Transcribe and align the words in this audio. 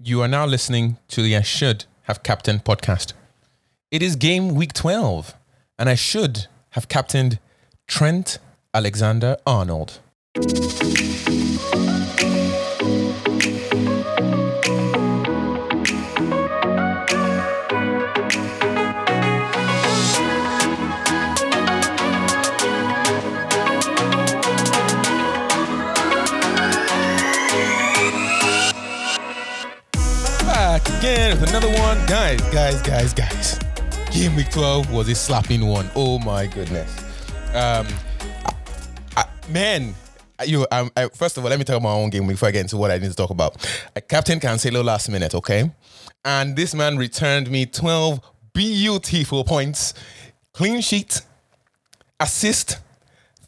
You 0.00 0.22
are 0.22 0.28
now 0.28 0.46
listening 0.46 0.96
to 1.08 1.22
the 1.22 1.36
I 1.36 1.42
Should 1.42 1.86
Have 2.02 2.22
Captained 2.22 2.62
podcast. 2.62 3.14
It 3.90 4.00
is 4.00 4.14
game 4.14 4.54
week 4.54 4.72
12, 4.72 5.34
and 5.76 5.88
I 5.88 5.96
should 5.96 6.46
have 6.70 6.86
captained 6.86 7.40
Trent 7.88 8.38
Alexander 8.72 9.36
Arnold. 9.44 9.98
Another 31.48 31.68
one. 31.68 31.96
Guys, 32.06 32.40
guys, 32.52 32.80
guys, 32.82 33.12
guys. 33.14 33.58
Game 34.12 34.34
week 34.36 34.50
12 34.50 34.90
was 34.92 35.08
a 35.08 35.14
slapping 35.14 35.66
one. 35.66 35.90
Oh 35.94 36.18
my 36.18 36.46
goodness. 36.46 36.98
Um, 37.54 37.86
I- 38.46 38.52
I- 39.16 39.26
man, 39.50 39.94
you. 40.46 40.66
Um, 40.70 40.90
I, 40.96 41.08
first 41.08 41.36
of 41.36 41.44
all, 41.44 41.50
let 41.50 41.58
me 41.58 41.64
talk 41.64 41.76
about 41.76 41.88
my 41.88 41.94
own 41.94 42.10
game 42.10 42.26
before 42.26 42.48
I 42.48 42.52
get 42.52 42.60
into 42.62 42.76
what 42.76 42.90
I 42.90 42.98
need 42.98 43.08
to 43.10 43.16
talk 43.16 43.30
about. 43.30 43.56
Uh, 43.96 44.00
Captain 44.08 44.38
Cancelo 44.40 44.84
last 44.84 45.08
minute, 45.08 45.34
okay, 45.34 45.70
and 46.24 46.54
this 46.56 46.74
man 46.74 46.96
returned 46.96 47.50
me 47.50 47.66
12 47.66 48.20
beautiful 48.52 49.44
points, 49.44 49.94
clean 50.52 50.80
sheet, 50.80 51.22
assist, 52.20 52.78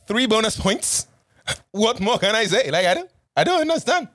three 0.07 0.27
bonus 0.27 0.57
points. 0.59 1.07
What 1.73 2.01
more 2.01 2.19
can 2.19 2.35
I 2.35 2.45
say? 2.47 2.71
Like 2.71 2.87
I 2.87 2.95
don't, 2.95 3.11
I 3.37 3.45
don't 3.45 3.61
understand. 3.61 4.09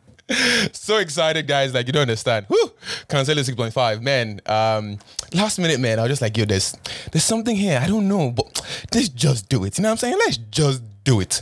So 0.74 0.98
excited, 0.98 1.48
guys! 1.48 1.74
Like 1.74 1.86
you 1.88 1.94
don't 1.94 2.02
understand. 2.04 2.48
Whew. 2.48 2.72
Cancelo 3.08 3.44
six 3.44 3.56
point 3.56 3.74
five, 3.74 4.02
man. 4.02 4.42
Um, 4.48 4.98
last 5.34 5.60
minute, 5.60 5.80
man. 5.80 6.00
I 6.00 6.04
was 6.04 6.10
just 6.10 6.22
like, 6.22 6.36
yo, 6.38 6.46
there's, 6.46 6.76
there's 7.12 7.24
something 7.24 7.56
here. 7.56 7.80
I 7.82 7.88
don't 7.88 8.08
know, 8.08 8.32
but 8.32 8.62
let's 8.94 9.10
just 9.10 9.50
do 9.50 9.64
it. 9.66 9.78
You 9.78 9.84
know 9.84 9.90
what 9.90 9.92
I'm 9.94 9.98
saying? 9.98 10.18
Let's 10.18 10.38
just 10.38 10.82
do 11.04 11.20
it. 11.20 11.42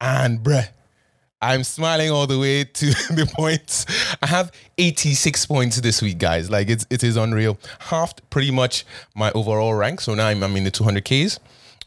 And 0.00 0.40
bruh, 0.40 0.68
I'm 1.42 1.64
smiling 1.64 2.10
all 2.10 2.26
the 2.26 2.38
way 2.38 2.64
to 2.64 2.86
the 3.14 3.30
points. 3.34 3.86
I 4.22 4.26
have 4.26 4.52
86 4.76 5.46
points 5.46 5.80
this 5.80 6.02
week, 6.02 6.18
guys. 6.18 6.50
Like 6.50 6.68
it's 6.68 6.86
it 6.90 7.02
is 7.02 7.16
unreal. 7.16 7.58
Halved 7.78 8.20
pretty 8.28 8.50
much 8.50 8.84
my 9.14 9.32
overall 9.32 9.74
rank. 9.74 10.00
So 10.02 10.14
now 10.14 10.26
I'm, 10.26 10.42
I'm 10.42 10.56
in 10.56 10.64
the 10.64 10.70
200Ks. 10.70 11.38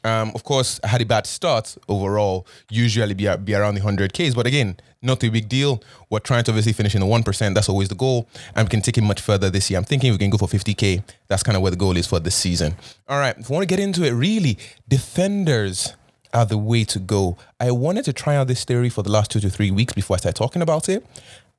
Um, 0.03 0.31
of 0.35 0.43
course, 0.43 0.79
had 0.83 1.01
a 1.01 1.05
bad 1.05 1.25
start 1.25 1.77
overall. 1.87 2.45
Usually 2.69 3.13
be, 3.13 3.33
be 3.37 3.55
around 3.55 3.75
the 3.75 3.81
100Ks. 3.81 4.35
But 4.35 4.47
again, 4.47 4.77
not 5.01 5.23
a 5.23 5.29
big 5.29 5.47
deal. 5.47 5.81
We're 6.09 6.19
trying 6.19 6.43
to 6.45 6.51
obviously 6.51 6.73
finish 6.73 6.95
in 6.95 7.01
the 7.01 7.07
1%. 7.07 7.53
That's 7.53 7.69
always 7.69 7.89
the 7.89 7.95
goal. 7.95 8.27
And 8.55 8.67
we 8.67 8.69
can 8.69 8.81
take 8.81 8.97
it 8.97 9.03
much 9.03 9.21
further 9.21 9.49
this 9.49 9.69
year. 9.69 9.77
I'm 9.77 9.85
thinking 9.85 10.11
we 10.11 10.17
can 10.17 10.29
go 10.29 10.37
for 10.37 10.47
50K. 10.47 11.03
That's 11.27 11.43
kind 11.43 11.55
of 11.55 11.61
where 11.61 11.71
the 11.71 11.77
goal 11.77 11.95
is 11.97 12.07
for 12.07 12.19
this 12.19 12.35
season. 12.35 12.75
All 13.07 13.19
right. 13.19 13.37
If 13.37 13.49
we 13.49 13.53
want 13.53 13.63
to 13.63 13.67
get 13.67 13.79
into 13.79 14.03
it, 14.03 14.11
really, 14.11 14.57
defenders 14.87 15.95
are 16.33 16.45
the 16.45 16.57
way 16.57 16.83
to 16.85 16.99
go. 16.99 17.37
I 17.59 17.71
wanted 17.71 18.05
to 18.05 18.13
try 18.13 18.35
out 18.35 18.47
this 18.47 18.65
theory 18.65 18.89
for 18.89 19.03
the 19.03 19.11
last 19.11 19.31
two 19.31 19.39
to 19.41 19.49
three 19.49 19.71
weeks 19.71 19.93
before 19.93 20.15
I 20.15 20.17
start 20.17 20.35
talking 20.35 20.61
about 20.61 20.89
it. 20.89 21.05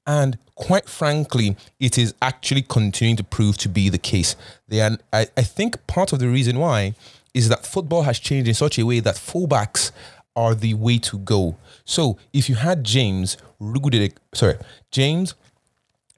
And 0.07 0.37
quite 0.55 0.89
frankly, 0.89 1.57
it 1.81 1.97
is 1.97 2.15
actually 2.21 2.63
continuing 2.63 3.17
to 3.17 3.25
prove 3.25 3.57
to 3.59 3.69
be 3.69 3.89
the 3.89 3.99
case. 3.99 4.37
They 4.69 4.81
are, 4.81 4.99
I, 5.13 5.29
I 5.37 5.43
think 5.43 5.87
part 5.87 6.13
of 6.13 6.19
the 6.19 6.29
reason 6.29 6.59
why 6.59 6.95
is 7.35 7.49
that 7.49 7.67
football 7.67 8.03
has 8.03 8.19
changed 8.19 8.49
in 8.49 8.55
such 8.55 8.79
a 8.79 8.87
way 8.87 9.01
that 9.01 9.17
fullbacks 9.17 9.91
are 10.37 10.55
the 10.55 10.75
way 10.75 10.99
to 10.99 11.19
go. 11.19 11.57
So 11.85 12.17
if 12.33 12.49
you 12.49 12.55
had 12.55 12.85
James 12.85 13.37
Rudiger, 13.61 14.15
sorry, 14.33 14.57
James 14.91 15.35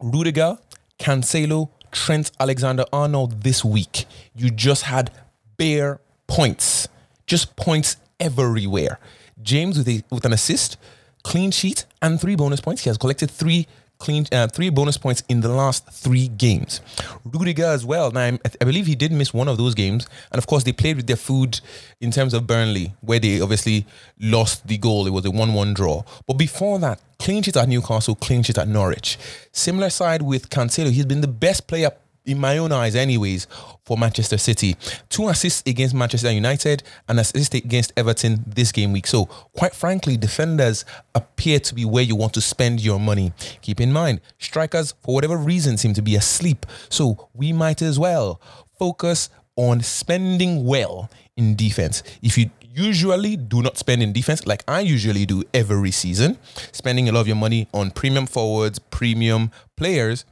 Rudiger, 0.00 0.58
Cancelo, 0.98 1.70
Trent 1.90 2.30
Alexander 2.38 2.84
Arnold 2.92 3.42
this 3.42 3.64
week, 3.64 4.06
you 4.34 4.50
just 4.50 4.84
had 4.84 5.10
bare 5.56 6.00
points, 6.26 6.88
just 7.26 7.56
points 7.56 7.96
everywhere. 8.20 8.98
James 9.42 9.78
with 9.78 9.88
a 9.88 10.02
with 10.10 10.24
an 10.24 10.32
assist, 10.32 10.76
clean 11.22 11.50
sheet, 11.50 11.84
and 12.00 12.20
three 12.20 12.36
bonus 12.36 12.60
points. 12.60 12.84
He 12.84 12.90
has 12.90 12.98
collected 12.98 13.30
three 13.30 13.66
clean 13.98 14.26
uh, 14.32 14.46
three 14.48 14.68
bonus 14.70 14.96
points 14.98 15.22
in 15.28 15.40
the 15.40 15.48
last 15.48 15.88
three 15.90 16.28
games. 16.28 16.80
Rudiger 17.24 17.64
as 17.66 17.84
well. 17.84 18.10
Now 18.10 18.20
I'm- 18.20 18.38
I 18.60 18.64
believe 18.64 18.86
he 18.86 18.94
did 18.94 19.12
miss 19.12 19.32
one 19.34 19.48
of 19.48 19.56
those 19.58 19.74
games, 19.74 20.06
and 20.30 20.38
of 20.38 20.46
course 20.46 20.64
they 20.64 20.72
played 20.72 20.96
with 20.96 21.06
their 21.06 21.16
food 21.16 21.60
in 22.00 22.10
terms 22.10 22.34
of 22.34 22.46
Burnley, 22.46 22.94
where 23.00 23.18
they 23.18 23.40
obviously 23.40 23.86
lost 24.20 24.66
the 24.66 24.78
goal. 24.78 25.06
It 25.06 25.10
was 25.10 25.24
a 25.24 25.30
one-one 25.30 25.74
draw. 25.74 26.02
But 26.26 26.34
before 26.34 26.78
that, 26.80 27.00
clean 27.18 27.42
sheet 27.42 27.56
at 27.56 27.68
Newcastle, 27.68 28.14
clean 28.14 28.42
sheet 28.42 28.58
at 28.58 28.68
Norwich. 28.68 29.18
Similar 29.52 29.90
side 29.90 30.22
with 30.22 30.50
Cancelo. 30.50 30.90
He's 30.90 31.06
been 31.06 31.20
the 31.22 31.28
best 31.28 31.66
player 31.66 31.90
in 32.26 32.38
my 32.38 32.58
own 32.58 32.72
eyes, 32.72 32.94
anyways, 32.94 33.46
for 33.84 33.96
Manchester 33.96 34.36
City. 34.36 34.76
Two 35.08 35.28
assists 35.28 35.62
against 35.66 35.94
Manchester 35.94 36.30
United 36.30 36.82
and 37.08 37.20
assist 37.20 37.54
against 37.54 37.92
Everton 37.96 38.44
this 38.46 38.72
game 38.72 38.92
week. 38.92 39.06
So, 39.06 39.26
quite 39.56 39.74
frankly, 39.74 40.16
defenders 40.16 40.84
appear 41.14 41.60
to 41.60 41.74
be 41.74 41.84
where 41.84 42.04
you 42.04 42.16
want 42.16 42.34
to 42.34 42.40
spend 42.40 42.80
your 42.80 43.00
money. 43.00 43.32
Keep 43.62 43.80
in 43.80 43.92
mind, 43.92 44.20
strikers, 44.38 44.92
for 45.02 45.14
whatever 45.14 45.36
reason, 45.36 45.78
seem 45.78 45.94
to 45.94 46.02
be 46.02 46.16
asleep. 46.16 46.66
So, 46.88 47.28
we 47.32 47.52
might 47.52 47.80
as 47.80 47.98
well 47.98 48.40
focus 48.78 49.30
on 49.56 49.80
spending 49.80 50.66
well 50.66 51.08
in 51.36 51.56
defense. 51.56 52.02
If 52.22 52.36
you 52.36 52.50
usually 52.76 53.36
do 53.36 53.62
not 53.62 53.78
spend 53.78 54.02
in 54.02 54.12
defense 54.12 54.46
like 54.46 54.62
I 54.68 54.80
usually 54.80 55.24
do 55.24 55.42
every 55.54 55.90
season, 55.90 56.38
spending 56.72 57.08
a 57.08 57.12
lot 57.12 57.20
of 57.20 57.26
your 57.26 57.36
money 57.36 57.68
on 57.72 57.90
premium 57.90 58.26
forwards, 58.26 58.78
premium 58.78 59.50
players, 59.76 60.24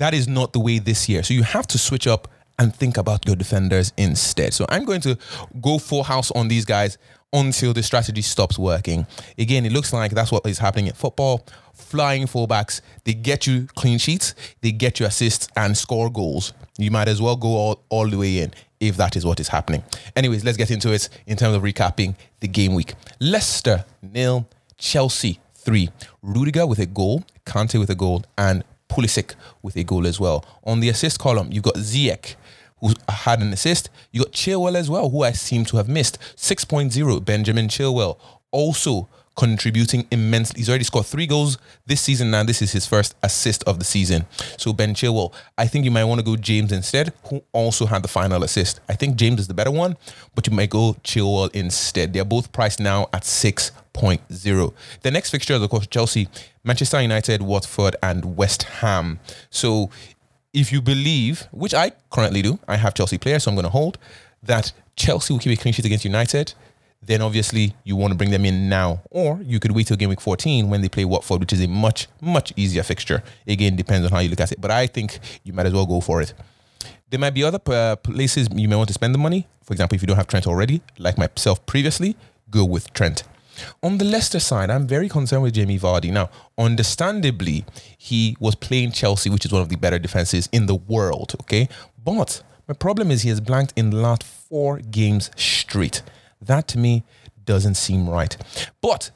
that 0.00 0.14
is 0.14 0.26
not 0.26 0.52
the 0.52 0.60
way 0.60 0.78
this 0.78 1.08
year. 1.08 1.22
So 1.22 1.34
you 1.34 1.42
have 1.42 1.66
to 1.68 1.78
switch 1.78 2.06
up 2.06 2.26
and 2.58 2.74
think 2.74 2.96
about 2.96 3.26
your 3.26 3.36
defenders 3.36 3.92
instead. 3.96 4.52
So 4.54 4.64
I'm 4.68 4.84
going 4.84 5.02
to 5.02 5.16
go 5.60 5.78
full 5.78 6.02
house 6.02 6.30
on 6.32 6.48
these 6.48 6.64
guys 6.64 6.96
until 7.32 7.72
the 7.72 7.82
strategy 7.82 8.22
stops 8.22 8.58
working. 8.58 9.06
Again, 9.38 9.64
it 9.66 9.72
looks 9.72 9.92
like 9.92 10.12
that's 10.12 10.32
what 10.32 10.44
is 10.46 10.58
happening 10.58 10.86
in 10.86 10.94
football. 10.94 11.46
Flying 11.74 12.26
fullbacks, 12.26 12.80
they 13.04 13.14
get 13.14 13.46
you 13.46 13.66
clean 13.76 13.98
sheets, 13.98 14.34
they 14.62 14.72
get 14.72 15.00
you 15.00 15.06
assists 15.06 15.48
and 15.54 15.76
score 15.76 16.10
goals. 16.10 16.54
You 16.78 16.90
might 16.90 17.08
as 17.08 17.20
well 17.20 17.36
go 17.36 17.48
all, 17.48 17.84
all 17.90 18.08
the 18.08 18.16
way 18.16 18.38
in 18.38 18.52
if 18.80 18.96
that 18.96 19.16
is 19.16 19.26
what 19.26 19.38
is 19.38 19.48
happening. 19.48 19.84
Anyways, 20.16 20.44
let's 20.44 20.56
get 20.56 20.70
into 20.70 20.92
it 20.92 21.10
in 21.26 21.36
terms 21.36 21.54
of 21.54 21.62
recapping 21.62 22.16
the 22.40 22.48
game 22.48 22.74
week. 22.74 22.94
Leicester 23.20 23.84
nil, 24.02 24.48
Chelsea 24.78 25.40
three. 25.54 25.90
Rudiger 26.22 26.66
with 26.66 26.78
a 26.78 26.86
goal, 26.86 27.22
Kante 27.44 27.78
with 27.78 27.90
a 27.90 27.94
goal, 27.94 28.24
and 28.38 28.64
Pulisic 28.90 29.34
with 29.62 29.76
a 29.76 29.84
goal 29.84 30.06
as 30.06 30.20
well. 30.20 30.44
On 30.64 30.80
the 30.80 30.88
assist 30.88 31.18
column, 31.18 31.50
you've 31.50 31.62
got 31.64 31.76
Ziyech, 31.76 32.34
who 32.80 32.92
had 33.08 33.40
an 33.40 33.52
assist. 33.52 33.88
You 34.10 34.24
got 34.24 34.32
Chilwell 34.32 34.74
as 34.74 34.90
well, 34.90 35.08
who 35.10 35.22
I 35.22 35.32
seem 35.32 35.64
to 35.66 35.76
have 35.76 35.88
missed. 35.88 36.18
6.0, 36.36 37.24
Benjamin 37.24 37.68
Chilwell, 37.68 38.18
also 38.50 39.08
contributing 39.36 40.06
immensely. 40.10 40.58
He's 40.60 40.68
already 40.68 40.84
scored 40.84 41.06
three 41.06 41.26
goals 41.26 41.58
this 41.86 42.00
season 42.00 42.30
now. 42.30 42.42
This 42.42 42.62
is 42.62 42.72
his 42.72 42.86
first 42.86 43.14
assist 43.22 43.62
of 43.64 43.78
the 43.78 43.84
season. 43.84 44.26
So 44.58 44.72
Ben 44.72 44.94
Chilwell, 44.94 45.32
I 45.56 45.66
think 45.66 45.84
you 45.84 45.90
might 45.90 46.04
want 46.04 46.20
to 46.20 46.24
go 46.24 46.36
James 46.36 46.72
instead, 46.72 47.12
who 47.24 47.42
also 47.52 47.86
had 47.86 48.02
the 48.02 48.08
final 48.08 48.42
assist. 48.44 48.80
I 48.88 48.94
think 48.94 49.16
James 49.16 49.40
is 49.40 49.48
the 49.48 49.54
better 49.54 49.70
one, 49.70 49.96
but 50.34 50.46
you 50.46 50.52
might 50.54 50.70
go 50.70 50.94
Chilwell 51.04 51.50
instead. 51.54 52.12
They're 52.12 52.24
both 52.24 52.52
priced 52.52 52.80
now 52.80 53.08
at 53.12 53.22
6.0. 53.22 54.74
The 55.02 55.10
next 55.10 55.30
fixture 55.30 55.54
is 55.54 55.62
of 55.62 55.70
course 55.70 55.86
Chelsea, 55.86 56.28
Manchester 56.64 57.00
United, 57.00 57.42
Watford, 57.42 57.96
and 58.02 58.36
West 58.36 58.64
Ham. 58.64 59.20
So 59.48 59.90
if 60.52 60.72
you 60.72 60.82
believe, 60.82 61.46
which 61.52 61.74
I 61.74 61.92
currently 62.10 62.42
do, 62.42 62.58
I 62.66 62.76
have 62.76 62.94
Chelsea 62.94 63.18
players, 63.18 63.44
so 63.44 63.50
I'm 63.50 63.54
going 63.54 63.64
to 63.64 63.70
hold 63.70 63.98
that 64.42 64.72
Chelsea 64.96 65.32
will 65.32 65.40
keep 65.40 65.58
a 65.58 65.62
clean 65.62 65.72
sheet 65.72 65.84
against 65.84 66.04
United. 66.04 66.54
Then 67.02 67.22
obviously 67.22 67.74
you 67.82 67.96
want 67.96 68.12
to 68.12 68.16
bring 68.16 68.30
them 68.30 68.44
in 68.44 68.68
now, 68.68 69.00
or 69.10 69.40
you 69.42 69.58
could 69.58 69.72
wait 69.72 69.86
till 69.86 69.96
game 69.96 70.10
week 70.10 70.20
14 70.20 70.68
when 70.68 70.82
they 70.82 70.88
play 70.88 71.04
Watford, 71.04 71.40
which 71.40 71.52
is 71.52 71.62
a 71.62 71.68
much 71.68 72.08
much 72.20 72.52
easier 72.56 72.82
fixture. 72.82 73.22
Again, 73.46 73.74
depends 73.76 74.04
on 74.06 74.12
how 74.12 74.18
you 74.18 74.28
look 74.28 74.40
at 74.40 74.52
it, 74.52 74.60
but 74.60 74.70
I 74.70 74.86
think 74.86 75.18
you 75.42 75.52
might 75.52 75.66
as 75.66 75.72
well 75.72 75.86
go 75.86 76.00
for 76.00 76.20
it. 76.20 76.34
There 77.08 77.18
might 77.18 77.34
be 77.34 77.42
other 77.42 77.58
uh, 77.66 77.96
places 77.96 78.48
you 78.52 78.68
may 78.68 78.76
want 78.76 78.88
to 78.88 78.94
spend 78.94 79.14
the 79.14 79.18
money. 79.18 79.48
For 79.64 79.72
example, 79.72 79.96
if 79.96 80.02
you 80.02 80.06
don't 80.06 80.16
have 80.16 80.28
Trent 80.28 80.46
already, 80.46 80.82
like 80.98 81.18
myself 81.18 81.64
previously, 81.66 82.16
go 82.50 82.64
with 82.64 82.92
Trent. 82.92 83.24
On 83.82 83.98
the 83.98 84.04
Leicester 84.04 84.40
side, 84.40 84.70
I'm 84.70 84.86
very 84.86 85.08
concerned 85.08 85.42
with 85.42 85.54
Jamie 85.54 85.78
Vardy. 85.78 86.12
Now, 86.12 86.30
understandably, 86.56 87.64
he 87.96 88.36
was 88.40 88.54
playing 88.54 88.92
Chelsea, 88.92 89.30
which 89.30 89.44
is 89.44 89.52
one 89.52 89.62
of 89.62 89.68
the 89.68 89.76
better 89.76 89.98
defenses 89.98 90.48
in 90.52 90.66
the 90.66 90.74
world. 90.74 91.34
Okay, 91.42 91.68
but 92.02 92.42
my 92.68 92.74
problem 92.74 93.10
is 93.10 93.22
he 93.22 93.28
has 93.30 93.40
blanked 93.40 93.72
in 93.76 93.90
the 93.90 93.96
last 93.96 94.22
four 94.22 94.78
games 94.78 95.30
straight. 95.36 96.02
That 96.40 96.68
to 96.68 96.78
me 96.78 97.04
doesn't 97.44 97.74
seem 97.74 98.08
right. 98.08 98.36
But 98.80 99.10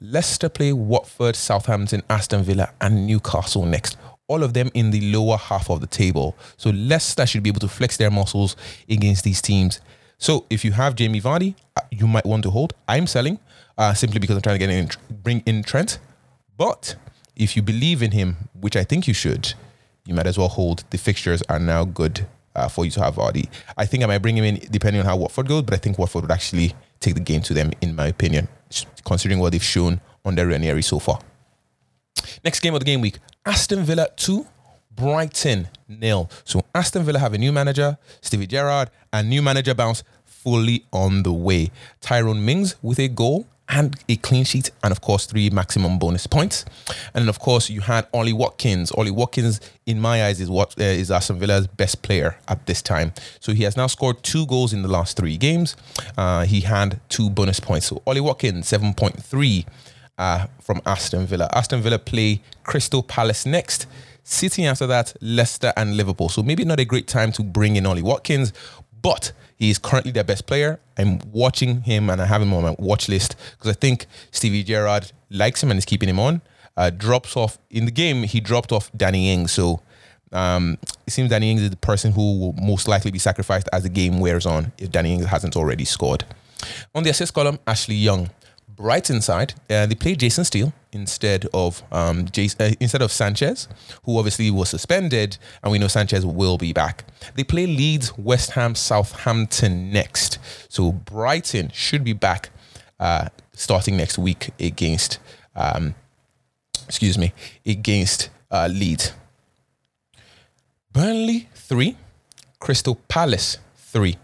Leicester 0.00 0.48
play 0.48 0.72
Watford, 0.72 1.36
Southampton, 1.36 2.02
Aston 2.10 2.42
Villa, 2.42 2.72
and 2.80 3.06
Newcastle 3.06 3.64
next. 3.64 3.96
All 4.28 4.42
of 4.42 4.54
them 4.54 4.70
in 4.74 4.90
the 4.90 5.12
lower 5.12 5.36
half 5.36 5.70
of 5.70 5.80
the 5.80 5.86
table. 5.86 6.36
So 6.56 6.70
Leicester 6.70 7.26
should 7.26 7.42
be 7.42 7.50
able 7.50 7.60
to 7.60 7.68
flex 7.68 7.96
their 7.96 8.10
muscles 8.10 8.56
against 8.88 9.24
these 9.24 9.40
teams. 9.40 9.80
So 10.18 10.46
if 10.50 10.64
you 10.64 10.72
have 10.72 10.96
Jamie 10.96 11.20
Vardy, 11.20 11.54
uh, 11.76 11.82
you 11.90 12.06
might 12.06 12.26
want 12.26 12.42
to 12.42 12.50
hold. 12.50 12.74
I'm 12.88 13.06
selling 13.06 13.38
uh, 13.78 13.94
simply 13.94 14.18
because 14.18 14.36
I'm 14.36 14.42
trying 14.42 14.58
to 14.58 14.66
get 14.66 14.70
in, 14.70 14.88
bring 15.22 15.42
in 15.46 15.62
Trent. 15.62 15.98
But 16.56 16.96
if 17.36 17.56
you 17.56 17.62
believe 17.62 18.02
in 18.02 18.12
him, 18.12 18.48
which 18.60 18.76
I 18.76 18.84
think 18.84 19.06
you 19.06 19.14
should, 19.14 19.54
you 20.06 20.14
might 20.14 20.26
as 20.26 20.38
well 20.38 20.48
hold. 20.48 20.84
The 20.90 20.98
fixtures 20.98 21.42
are 21.48 21.58
now 21.58 21.84
good 21.84 22.26
uh, 22.56 22.68
for 22.68 22.84
you 22.84 22.90
to 22.92 23.02
have 23.02 23.14
Vardy. 23.14 23.48
I 23.76 23.86
think 23.86 24.02
I 24.02 24.06
might 24.06 24.18
bring 24.18 24.36
him 24.36 24.44
in 24.44 24.56
depending 24.70 25.00
on 25.00 25.06
how 25.06 25.16
Watford 25.16 25.46
goes, 25.46 25.62
but 25.62 25.74
I 25.74 25.76
think 25.76 25.98
Watford 25.98 26.22
would 26.22 26.32
actually 26.32 26.74
take 27.00 27.14
the 27.14 27.20
game 27.20 27.42
to 27.42 27.54
them, 27.54 27.72
in 27.80 27.94
my 27.94 28.06
opinion, 28.08 28.48
considering 29.04 29.38
what 29.38 29.52
they've 29.52 29.62
shown 29.62 30.00
under 30.24 30.46
Ranieri 30.46 30.82
so 30.82 30.98
far. 30.98 31.20
Next 32.44 32.60
game 32.60 32.74
of 32.74 32.80
the 32.80 32.86
game 32.86 33.00
week 33.00 33.18
Aston 33.44 33.84
Villa 33.84 34.08
2, 34.16 34.46
Brighton 34.90 35.68
nil. 35.88 36.30
So 36.44 36.64
Aston 36.74 37.04
Villa 37.04 37.18
have 37.18 37.34
a 37.34 37.38
new 37.38 37.52
manager, 37.52 37.98
Stevie 38.20 38.46
Gerrard, 38.46 38.90
and 39.12 39.28
new 39.28 39.42
manager 39.42 39.74
bounce 39.74 40.02
fully 40.24 40.84
on 40.92 41.22
the 41.22 41.32
way. 41.32 41.70
Tyrone 42.00 42.44
Mings 42.44 42.76
with 42.82 42.98
a 42.98 43.08
goal 43.08 43.46
and 43.68 43.96
a 44.08 44.16
clean 44.16 44.44
sheet, 44.44 44.70
and 44.82 44.92
of 44.92 45.00
course, 45.00 45.26
three 45.26 45.50
maximum 45.50 45.98
bonus 45.98 46.26
points. 46.26 46.64
And 47.14 47.22
then, 47.22 47.28
of 47.28 47.38
course, 47.38 47.68
you 47.68 47.80
had 47.80 48.06
Ollie 48.12 48.32
Watkins. 48.32 48.92
Ollie 48.92 49.10
Watkins, 49.10 49.60
in 49.86 50.00
my 50.00 50.24
eyes, 50.24 50.40
is 50.40 50.48
what 50.48 50.78
uh, 50.78 50.84
is 50.84 51.10
Aston 51.10 51.38
Villa's 51.38 51.66
best 51.66 52.02
player 52.02 52.38
at 52.48 52.66
this 52.66 52.80
time. 52.80 53.12
So 53.40 53.52
he 53.52 53.64
has 53.64 53.76
now 53.76 53.88
scored 53.88 54.22
two 54.22 54.46
goals 54.46 54.72
in 54.72 54.82
the 54.82 54.88
last 54.88 55.16
three 55.16 55.36
games. 55.36 55.76
Uh, 56.16 56.44
he 56.44 56.60
had 56.60 57.00
two 57.08 57.28
bonus 57.28 57.60
points. 57.60 57.86
So 57.86 58.02
Ollie 58.06 58.20
Watkins, 58.20 58.70
7.3 58.70 59.66
uh, 60.18 60.46
from 60.60 60.80
Aston 60.86 61.26
Villa. 61.26 61.48
Aston 61.52 61.80
Villa 61.80 61.98
play 61.98 62.42
Crystal 62.62 63.02
Palace 63.02 63.46
next. 63.46 63.86
City 64.28 64.66
after 64.66 64.88
that, 64.88 65.14
Leicester 65.20 65.72
and 65.76 65.96
Liverpool. 65.96 66.28
So 66.28 66.42
maybe 66.42 66.64
not 66.64 66.80
a 66.80 66.84
great 66.84 67.06
time 67.06 67.30
to 67.32 67.44
bring 67.44 67.76
in 67.76 67.86
Ollie 67.86 68.02
Watkins, 68.02 68.52
but 69.06 69.30
he 69.56 69.70
is 69.70 69.78
currently 69.78 70.10
their 70.10 70.24
best 70.24 70.48
player. 70.48 70.80
I'm 70.98 71.20
watching 71.30 71.82
him 71.82 72.10
and 72.10 72.20
I 72.20 72.26
have 72.26 72.42
him 72.42 72.52
on 72.52 72.64
my 72.64 72.74
watch 72.76 73.08
list 73.08 73.36
because 73.52 73.70
I 73.70 73.74
think 73.74 74.06
Stevie 74.32 74.64
Gerrard 74.64 75.12
likes 75.30 75.62
him 75.62 75.70
and 75.70 75.78
is 75.78 75.84
keeping 75.84 76.08
him 76.08 76.18
on. 76.18 76.42
Uh, 76.76 76.90
drops 76.90 77.36
off 77.36 77.56
in 77.70 77.84
the 77.84 77.92
game, 77.92 78.24
he 78.24 78.40
dropped 78.40 78.72
off 78.72 78.90
Danny 78.96 79.32
Ings. 79.32 79.52
So 79.52 79.80
um, 80.32 80.76
it 81.06 81.12
seems 81.12 81.30
Danny 81.30 81.52
Ings 81.52 81.62
is 81.62 81.70
the 81.70 81.76
person 81.76 82.10
who 82.10 82.40
will 82.40 82.52
most 82.54 82.88
likely 82.88 83.12
be 83.12 83.20
sacrificed 83.20 83.68
as 83.72 83.84
the 83.84 83.88
game 83.88 84.18
wears 84.18 84.44
on 84.44 84.72
if 84.76 84.90
Danny 84.90 85.14
Ings 85.14 85.26
hasn't 85.26 85.54
already 85.54 85.84
scored. 85.84 86.24
On 86.92 87.04
the 87.04 87.10
assist 87.10 87.32
column, 87.32 87.60
Ashley 87.64 87.94
Young. 87.94 88.28
Brighton 88.76 89.20
side, 89.22 89.54
uh, 89.70 89.86
they 89.86 89.94
played 89.94 90.20
Jason 90.20 90.44
Steele 90.44 90.72
instead 90.92 91.46
of 91.54 91.82
um, 91.90 92.26
Jason, 92.26 92.60
uh, 92.60 92.74
instead 92.78 93.02
of 93.02 93.10
Sanchez, 93.10 93.68
who 94.04 94.18
obviously 94.18 94.50
was 94.50 94.68
suspended, 94.68 95.38
and 95.62 95.72
we 95.72 95.78
know 95.78 95.88
Sanchez 95.88 96.24
will 96.26 96.58
be 96.58 96.72
back. 96.72 97.04
They 97.34 97.44
play 97.44 97.66
Leeds, 97.66 98.16
West 98.18 98.50
Ham, 98.52 98.74
Southampton 98.74 99.90
next. 99.90 100.38
So 100.68 100.92
Brighton 100.92 101.70
should 101.72 102.04
be 102.04 102.12
back 102.12 102.50
uh, 103.00 103.28
starting 103.52 103.96
next 103.96 104.18
week 104.18 104.50
against, 104.60 105.18
um, 105.54 105.94
excuse 106.84 107.16
me, 107.18 107.32
against 107.64 108.30
uh, 108.50 108.68
Leeds. 108.70 109.12
Burnley 110.92 111.48
three, 111.54 111.96
Crystal 112.58 112.94
Palace 113.08 113.58
three. 113.76 114.16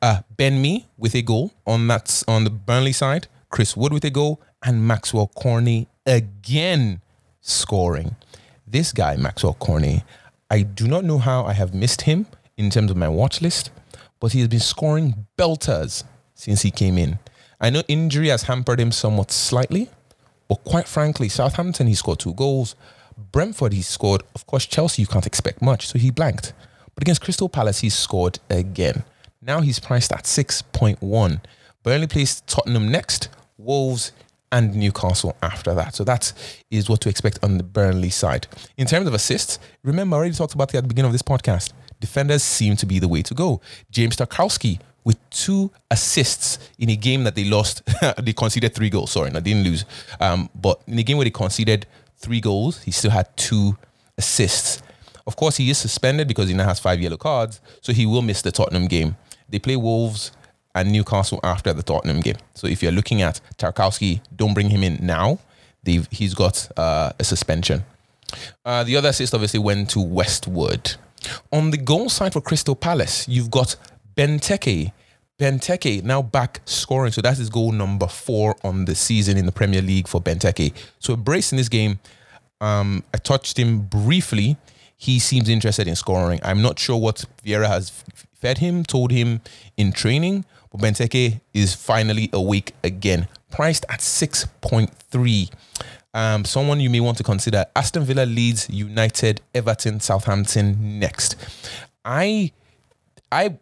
Uh, 0.00 0.22
ben 0.36 0.60
Mee 0.62 0.86
with 0.96 1.14
a 1.14 1.22
goal 1.22 1.52
on 1.66 1.86
that 1.88 2.22
on 2.26 2.44
the 2.44 2.50
Burnley 2.50 2.92
side. 2.92 3.28
Chris 3.50 3.76
Wood 3.76 3.92
with 3.92 4.04
a 4.04 4.10
goal, 4.10 4.40
and 4.62 4.86
Maxwell 4.86 5.28
Cornet 5.28 5.88
again 6.06 7.00
scoring. 7.40 8.16
This 8.66 8.92
guy, 8.92 9.16
Maxwell 9.16 9.54
Cornet, 9.54 10.02
I 10.50 10.62
do 10.62 10.88
not 10.88 11.04
know 11.04 11.18
how 11.18 11.44
I 11.44 11.52
have 11.52 11.74
missed 11.74 12.02
him 12.02 12.26
in 12.56 12.70
terms 12.70 12.90
of 12.90 12.96
my 12.96 13.08
watch 13.08 13.40
list, 13.40 13.70
but 14.20 14.32
he 14.32 14.40
has 14.40 14.48
been 14.48 14.60
scoring 14.60 15.26
belters 15.36 16.04
since 16.34 16.62
he 16.62 16.70
came 16.70 16.98
in. 16.98 17.18
I 17.60 17.70
know 17.70 17.82
injury 17.88 18.28
has 18.28 18.44
hampered 18.44 18.80
him 18.80 18.92
somewhat 18.92 19.30
slightly, 19.30 19.90
but 20.48 20.64
quite 20.64 20.88
frankly, 20.88 21.28
Southampton, 21.28 21.86
he 21.86 21.94
scored 21.94 22.18
two 22.18 22.34
goals. 22.34 22.74
Brentford, 23.32 23.72
he 23.72 23.82
scored. 23.82 24.22
Of 24.34 24.46
course, 24.46 24.64
Chelsea, 24.64 25.02
you 25.02 25.08
can't 25.08 25.26
expect 25.26 25.60
much, 25.60 25.88
so 25.88 25.98
he 25.98 26.10
blanked. 26.10 26.52
But 26.94 27.02
against 27.02 27.20
Crystal 27.20 27.48
Palace, 27.48 27.80
he 27.80 27.90
scored 27.90 28.38
again. 28.48 29.04
Now 29.42 29.60
he's 29.60 29.78
priced 29.78 30.12
at 30.12 30.24
6.1. 30.24 31.40
Burnley 31.82 32.06
plays 32.06 32.40
Tottenham 32.42 32.88
next. 32.88 33.28
Wolves, 33.58 34.12
and 34.52 34.74
Newcastle 34.74 35.36
after 35.42 35.74
that. 35.74 35.94
So 35.94 36.04
that 36.04 36.32
is 36.70 36.88
what 36.88 37.00
to 37.02 37.08
expect 37.08 37.38
on 37.42 37.58
the 37.58 37.64
Burnley 37.64 38.10
side. 38.10 38.46
In 38.76 38.86
terms 38.86 39.06
of 39.06 39.14
assists, 39.14 39.58
remember 39.82 40.16
I 40.16 40.18
already 40.18 40.34
talked 40.34 40.54
about 40.54 40.72
it 40.74 40.78
at 40.78 40.84
the 40.84 40.88
beginning 40.88 41.08
of 41.08 41.12
this 41.12 41.22
podcast. 41.22 41.72
Defenders 42.00 42.42
seem 42.42 42.76
to 42.76 42.86
be 42.86 42.98
the 42.98 43.08
way 43.08 43.22
to 43.22 43.34
go. 43.34 43.60
James 43.90 44.16
Tarkowski 44.16 44.80
with 45.04 45.18
two 45.30 45.70
assists 45.90 46.58
in 46.78 46.90
a 46.90 46.96
game 46.96 47.24
that 47.24 47.34
they 47.34 47.44
lost. 47.44 47.82
they 48.22 48.32
conceded 48.32 48.74
three 48.74 48.90
goals. 48.90 49.10
Sorry, 49.10 49.30
they 49.30 49.40
didn't 49.40 49.64
lose. 49.64 49.84
Um, 50.20 50.48
but 50.54 50.80
in 50.86 50.98
a 50.98 51.02
game 51.02 51.16
where 51.16 51.24
they 51.24 51.30
conceded 51.30 51.86
three 52.16 52.40
goals, 52.40 52.82
he 52.82 52.90
still 52.90 53.10
had 53.10 53.34
two 53.36 53.76
assists. 54.16 54.82
Of 55.26 55.36
course, 55.36 55.56
he 55.56 55.70
is 55.70 55.78
suspended 55.78 56.28
because 56.28 56.48
he 56.48 56.54
now 56.54 56.64
has 56.64 56.80
five 56.80 57.00
yellow 57.00 57.16
cards, 57.16 57.60
so 57.80 57.92
he 57.92 58.06
will 58.06 58.22
miss 58.22 58.42
the 58.42 58.52
Tottenham 58.52 58.86
game. 58.86 59.16
They 59.48 59.58
play 59.58 59.76
Wolves 59.76 60.32
and 60.80 60.92
Newcastle 60.92 61.40
after 61.42 61.72
the 61.72 61.82
Tottenham 61.82 62.20
game. 62.20 62.36
So 62.54 62.66
if 62.66 62.82
you're 62.82 62.92
looking 62.92 63.22
at 63.22 63.40
Tarkowski, 63.56 64.20
don't 64.34 64.54
bring 64.54 64.70
him 64.70 64.82
in 64.82 64.98
now. 65.04 65.38
They've, 65.82 66.06
he's 66.10 66.34
got 66.34 66.68
uh, 66.76 67.12
a 67.18 67.24
suspension. 67.24 67.84
Uh, 68.64 68.84
the 68.84 68.96
other 68.96 69.08
assist 69.08 69.34
obviously 69.34 69.60
went 69.60 69.90
to 69.90 70.00
Westwood. 70.00 70.96
On 71.52 71.70
the 71.70 71.76
goal 71.76 72.08
side 72.08 72.32
for 72.32 72.40
Crystal 72.40 72.76
Palace, 72.76 73.26
you've 73.28 73.50
got 73.50 73.76
Benteke. 74.16 74.92
Benteke 75.38 76.02
now 76.02 76.20
back 76.22 76.60
scoring. 76.64 77.12
So 77.12 77.22
that's 77.22 77.38
his 77.38 77.50
goal 77.50 77.72
number 77.72 78.06
four 78.06 78.56
on 78.62 78.84
the 78.84 78.94
season 78.94 79.36
in 79.36 79.46
the 79.46 79.52
Premier 79.52 79.82
League 79.82 80.08
for 80.08 80.20
Benteke. 80.20 80.72
So 80.98 81.14
a 81.14 81.16
brace 81.16 81.52
in 81.52 81.58
this 81.58 81.68
game. 81.68 82.00
Um, 82.60 83.04
I 83.14 83.18
touched 83.18 83.58
him 83.58 83.80
briefly. 83.80 84.56
He 84.96 85.20
seems 85.20 85.48
interested 85.48 85.86
in 85.86 85.94
scoring. 85.94 86.40
I'm 86.42 86.60
not 86.60 86.78
sure 86.78 86.96
what 86.96 87.24
Vieira 87.44 87.68
has 87.68 87.90
fed 88.34 88.58
him, 88.58 88.84
told 88.84 89.12
him 89.12 89.40
in 89.76 89.92
training, 89.92 90.44
but 90.70 90.80
Benteke 90.80 91.40
is 91.54 91.74
finally 91.74 92.28
awake 92.32 92.74
again, 92.82 93.28
priced 93.50 93.84
at 93.88 94.00
6.3. 94.00 95.50
Um, 96.14 96.44
someone 96.44 96.80
you 96.80 96.90
may 96.90 97.00
want 97.00 97.18
to 97.18 97.24
consider 97.24 97.66
Aston 97.76 98.04
Villa, 98.04 98.24
Leeds, 98.24 98.68
United, 98.70 99.40
Everton, 99.54 100.00
Southampton 100.00 100.98
next. 100.98 101.36
I, 102.04 102.52
I, 103.30 103.56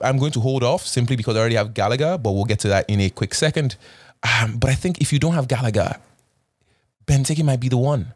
I'm 0.00 0.18
going 0.18 0.32
to 0.32 0.40
hold 0.40 0.62
off 0.62 0.86
simply 0.86 1.16
because 1.16 1.36
I 1.36 1.40
already 1.40 1.54
have 1.54 1.72
Gallagher, 1.72 2.18
but 2.18 2.32
we'll 2.32 2.44
get 2.44 2.58
to 2.60 2.68
that 2.68 2.88
in 2.88 3.00
a 3.00 3.10
quick 3.10 3.34
second. 3.34 3.76
Um, 4.22 4.58
but 4.58 4.70
I 4.70 4.74
think 4.74 5.00
if 5.00 5.12
you 5.12 5.18
don't 5.18 5.34
have 5.34 5.48
Gallagher, 5.48 5.96
Benteke 7.06 7.44
might 7.44 7.60
be 7.60 7.68
the 7.68 7.76
one 7.76 8.14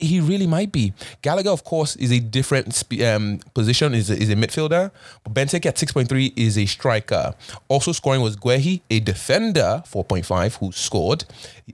he 0.00 0.20
really 0.20 0.46
might 0.46 0.72
be. 0.72 0.92
Gallagher, 1.22 1.50
of 1.50 1.64
course, 1.64 1.96
is 1.96 2.10
a 2.10 2.20
different 2.20 2.82
um, 3.04 3.40
position, 3.54 3.94
is 3.94 4.10
a, 4.10 4.16
is 4.16 4.30
a 4.30 4.36
midfielder. 4.36 4.90
But 5.24 5.34
Benteke 5.34 5.66
at 5.66 5.76
6.3 5.76 6.32
is 6.36 6.58
a 6.58 6.66
striker. 6.66 7.34
Also 7.68 7.92
scoring 7.92 8.22
was 8.22 8.36
Guehi, 8.36 8.80
a 8.90 9.00
defender, 9.00 9.82
4.5, 9.86 10.56
who 10.58 10.72
scored. 10.72 11.24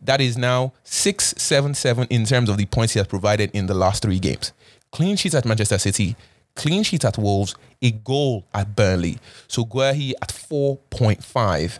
That 0.03 0.21
is 0.21 0.37
now 0.37 0.73
6.77 0.85 2.07
in 2.11 2.25
terms 2.25 2.49
of 2.49 2.57
the 2.57 2.67
points 2.67 2.95
he 2.95 2.99
has 2.99 3.07
provided 3.07 3.51
in 3.53 3.67
the 3.67 3.75
last 3.75 4.03
three 4.03 4.19
games. 4.19 4.53
Clean 4.93 5.17
sheets 5.17 5.35
at 5.35 5.45
Manchester 5.45 5.79
City, 5.79 6.17
clean 6.55 6.83
sheets 6.83 7.05
at 7.05 7.19
Wolves, 7.19 7.55
a 7.83 7.91
goal 7.91 8.45
at 8.55 8.75
Burnley. 8.75 9.19
So 9.47 9.65
Guehi 9.65 10.13
at 10.21 10.29
4.5 10.29 11.79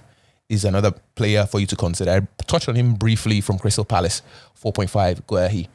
is 0.49 0.65
another 0.65 0.93
player 1.15 1.47
for 1.47 1.61
you 1.61 1.67
to 1.67 1.77
consider. 1.77 2.11
I 2.11 2.43
touched 2.45 2.69
on 2.69 2.77
him 2.77 2.95
briefly 2.95 3.41
from 3.41 3.59
Crystal 3.59 3.85
Palace, 3.85 4.23
4.5, 4.63 5.23
Guehi. 5.23 5.69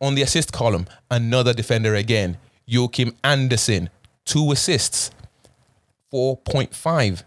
On 0.00 0.14
the 0.14 0.22
assist 0.22 0.52
column, 0.52 0.86
another 1.10 1.52
defender 1.52 1.94
again, 1.94 2.38
Joachim 2.66 3.14
Andersen, 3.22 3.90
two 4.24 4.52
assists, 4.52 5.10
4.5. 6.12 7.22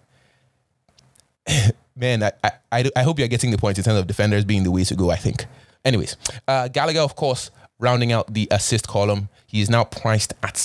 Man, 1.95 2.23
I, 2.23 2.31
I, 2.71 2.89
I 2.95 3.03
hope 3.03 3.19
you're 3.19 3.27
getting 3.27 3.51
the 3.51 3.57
point 3.57 3.77
in 3.77 3.83
terms 3.83 3.99
of 3.99 4.07
defenders 4.07 4.45
being 4.45 4.63
the 4.63 4.71
way 4.71 4.83
to 4.83 4.95
go, 4.95 5.09
I 5.09 5.15
think. 5.15 5.45
Anyways, 5.83 6.15
uh, 6.47 6.67
Gallagher, 6.67 6.99
of 6.99 7.15
course, 7.15 7.49
rounding 7.79 8.11
out 8.11 8.33
the 8.33 8.47
assist 8.51 8.87
column, 8.87 9.29
he 9.45 9.61
is 9.61 9.69
now 9.69 9.83
priced 9.83 10.33
at 10.43 10.57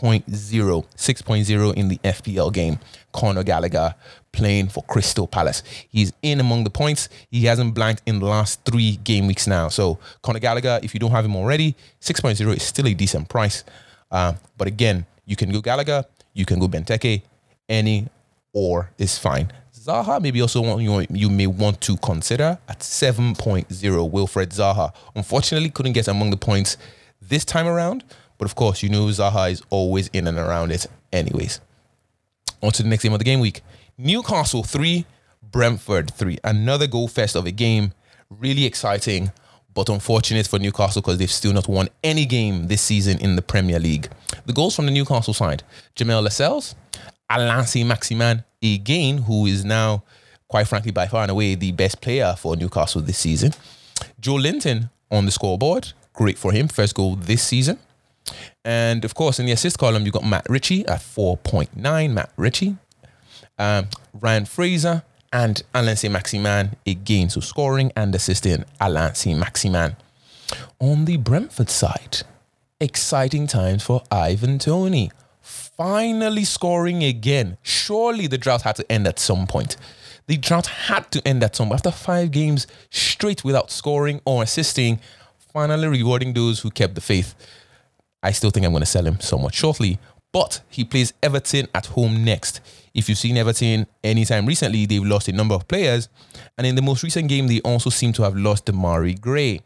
6.0. 0.00 0.84
6.0 0.96 1.74
in 1.74 1.88
the 1.88 1.98
FPL 1.98 2.52
game. 2.52 2.78
Conor 3.12 3.42
Gallagher 3.42 3.94
playing 4.32 4.68
for 4.68 4.82
Crystal 4.84 5.26
Palace. 5.26 5.62
He's 5.88 6.12
in 6.22 6.40
among 6.40 6.64
the 6.64 6.70
points. 6.70 7.08
He 7.30 7.46
hasn't 7.46 7.74
blanked 7.74 8.02
in 8.06 8.20
the 8.20 8.26
last 8.26 8.64
three 8.64 8.96
game 8.96 9.26
weeks 9.26 9.46
now. 9.46 9.68
So 9.68 9.98
Conor 10.22 10.40
Gallagher, 10.40 10.80
if 10.82 10.92
you 10.92 11.00
don't 11.00 11.10
have 11.10 11.24
him 11.24 11.36
already, 11.36 11.74
6.0 12.00 12.56
is 12.56 12.62
still 12.62 12.86
a 12.86 12.94
decent 12.94 13.28
price. 13.28 13.64
Uh, 14.10 14.34
but 14.56 14.68
again, 14.68 15.06
you 15.24 15.36
can 15.36 15.50
go 15.50 15.60
Gallagher, 15.60 16.04
you 16.34 16.44
can 16.44 16.58
go 16.58 16.68
Benteke, 16.68 17.22
any 17.68 18.08
or 18.52 18.90
is 18.98 19.18
fine. 19.18 19.52
Zaha 19.74 20.20
maybe 20.20 20.40
also 20.40 20.62
one 20.62 20.80
you, 20.80 21.06
you 21.10 21.30
may 21.30 21.46
want 21.46 21.80
to 21.82 21.96
consider 21.98 22.58
at 22.68 22.80
7.0. 22.80 24.10
Wilfred 24.10 24.50
Zaha 24.50 24.92
unfortunately 25.14 25.70
couldn't 25.70 25.92
get 25.92 26.08
among 26.08 26.30
the 26.30 26.36
points 26.36 26.76
this 27.20 27.44
time 27.44 27.66
around, 27.66 28.04
but 28.38 28.44
of 28.46 28.54
course 28.54 28.82
you 28.82 28.88
know 28.88 29.06
Zaha 29.06 29.50
is 29.50 29.62
always 29.70 30.08
in 30.08 30.26
and 30.26 30.38
around 30.38 30.72
it 30.72 30.86
anyways. 31.12 31.60
On 32.62 32.72
to 32.72 32.82
the 32.82 32.88
next 32.88 33.02
game 33.02 33.12
of 33.12 33.18
the 33.18 33.24
game 33.24 33.40
week. 33.40 33.62
Newcastle 33.98 34.62
3, 34.62 35.04
Brentford 35.42 36.12
3. 36.14 36.38
Another 36.44 36.86
goal 36.86 37.08
fest 37.08 37.36
of 37.36 37.46
a 37.46 37.50
game. 37.50 37.92
Really 38.30 38.64
exciting. 38.64 39.30
but 39.76 39.90
unfortunate 39.90 40.46
for 40.46 40.58
Newcastle 40.58 41.02
because 41.02 41.18
they've 41.18 41.30
still 41.30 41.52
not 41.52 41.68
won 41.68 41.88
any 42.02 42.24
game 42.24 42.66
this 42.66 42.80
season 42.80 43.18
in 43.18 43.36
the 43.36 43.42
Premier 43.42 43.78
League. 43.78 44.08
The 44.46 44.54
goals 44.54 44.74
from 44.74 44.86
the 44.86 44.90
Newcastle 44.90 45.34
side 45.34 45.62
Jamaal 45.94 46.22
Lascelles, 46.22 46.74
Alain 47.28 47.64
Saint-Maximin 47.66 48.42
again, 48.62 49.18
who 49.18 49.44
is 49.44 49.66
now, 49.66 50.02
quite 50.48 50.66
frankly, 50.66 50.92
by 50.92 51.06
far 51.06 51.22
and 51.22 51.30
away 51.30 51.54
the 51.56 51.72
best 51.72 52.00
player 52.00 52.34
for 52.38 52.56
Newcastle 52.56 53.02
this 53.02 53.18
season. 53.18 53.52
Joelinton 54.20 54.88
on 55.10 55.26
the 55.26 55.30
scoreboard, 55.30 55.92
great 56.14 56.38
for 56.38 56.52
him, 56.52 56.68
first 56.68 56.94
goal 56.94 57.14
this 57.14 57.42
season. 57.42 57.78
And 58.64 59.04
of 59.04 59.14
course, 59.14 59.38
in 59.38 59.46
the 59.46 59.52
assist 59.52 59.78
column, 59.78 60.04
you've 60.04 60.14
got 60.14 60.24
Matt 60.24 60.46
Ritchie 60.48 60.86
at 60.86 61.00
4.9. 61.00 62.12
Matt 62.12 62.32
Ritchie. 62.36 62.76
Um, 63.58 63.88
Ryan 64.12 64.44
Fraser 64.44 65.02
and 65.32 65.62
Alain 65.74 65.96
Saint-Maximin 65.96 66.76
again. 66.86 67.30
So 67.30 67.40
scoring 67.40 67.92
and 67.96 68.14
assisting 68.14 68.64
Alain 68.80 69.14
Saint-Maximin. 69.14 69.96
On 70.80 71.04
the 71.04 71.16
Brentford 71.16 71.70
side, 71.70 72.22
exciting 72.80 73.46
times 73.46 73.82
for 73.82 74.02
Ivan 74.10 74.58
Toney. 74.58 75.10
Finally 75.40 76.44
scoring 76.44 77.04
again. 77.04 77.58
Surely 77.62 78.26
the 78.26 78.38
drought 78.38 78.62
had 78.62 78.76
to 78.76 78.92
end 78.92 79.06
at 79.06 79.18
some 79.18 79.46
point. 79.46 79.76
The 80.26 80.36
drought 80.36 80.66
had 80.66 81.10
to 81.12 81.26
end 81.26 81.42
at 81.44 81.54
some 81.54 81.68
point. 81.68 81.86
After 81.86 81.90
five 81.90 82.30
games 82.30 82.66
straight 82.90 83.44
without 83.44 83.70
scoring 83.70 84.20
or 84.24 84.42
assisting, 84.42 85.00
finally 85.52 85.88
rewarding 85.88 86.32
those 86.32 86.60
who 86.60 86.70
kept 86.70 86.94
the 86.94 87.00
faith. 87.00 87.34
I 88.26 88.32
still 88.32 88.50
think 88.50 88.66
I'm 88.66 88.72
going 88.72 88.82
to 88.82 88.86
sell 88.86 89.06
him 89.06 89.20
somewhat 89.20 89.54
shortly. 89.54 90.00
But 90.32 90.60
he 90.68 90.84
plays 90.84 91.12
Everton 91.22 91.68
at 91.74 91.86
home 91.86 92.24
next. 92.24 92.60
If 92.92 93.08
you've 93.08 93.18
seen 93.18 93.36
Everton 93.36 93.86
anytime 94.02 94.46
recently, 94.46 94.84
they've 94.84 95.02
lost 95.02 95.28
a 95.28 95.32
number 95.32 95.54
of 95.54 95.68
players. 95.68 96.08
And 96.58 96.66
in 96.66 96.74
the 96.74 96.82
most 96.82 97.04
recent 97.04 97.28
game, 97.28 97.46
they 97.46 97.60
also 97.60 97.88
seem 97.88 98.12
to 98.14 98.22
have 98.24 98.36
lost 98.36 98.66
Demarai 98.66 99.18
Gray. 99.20 99.60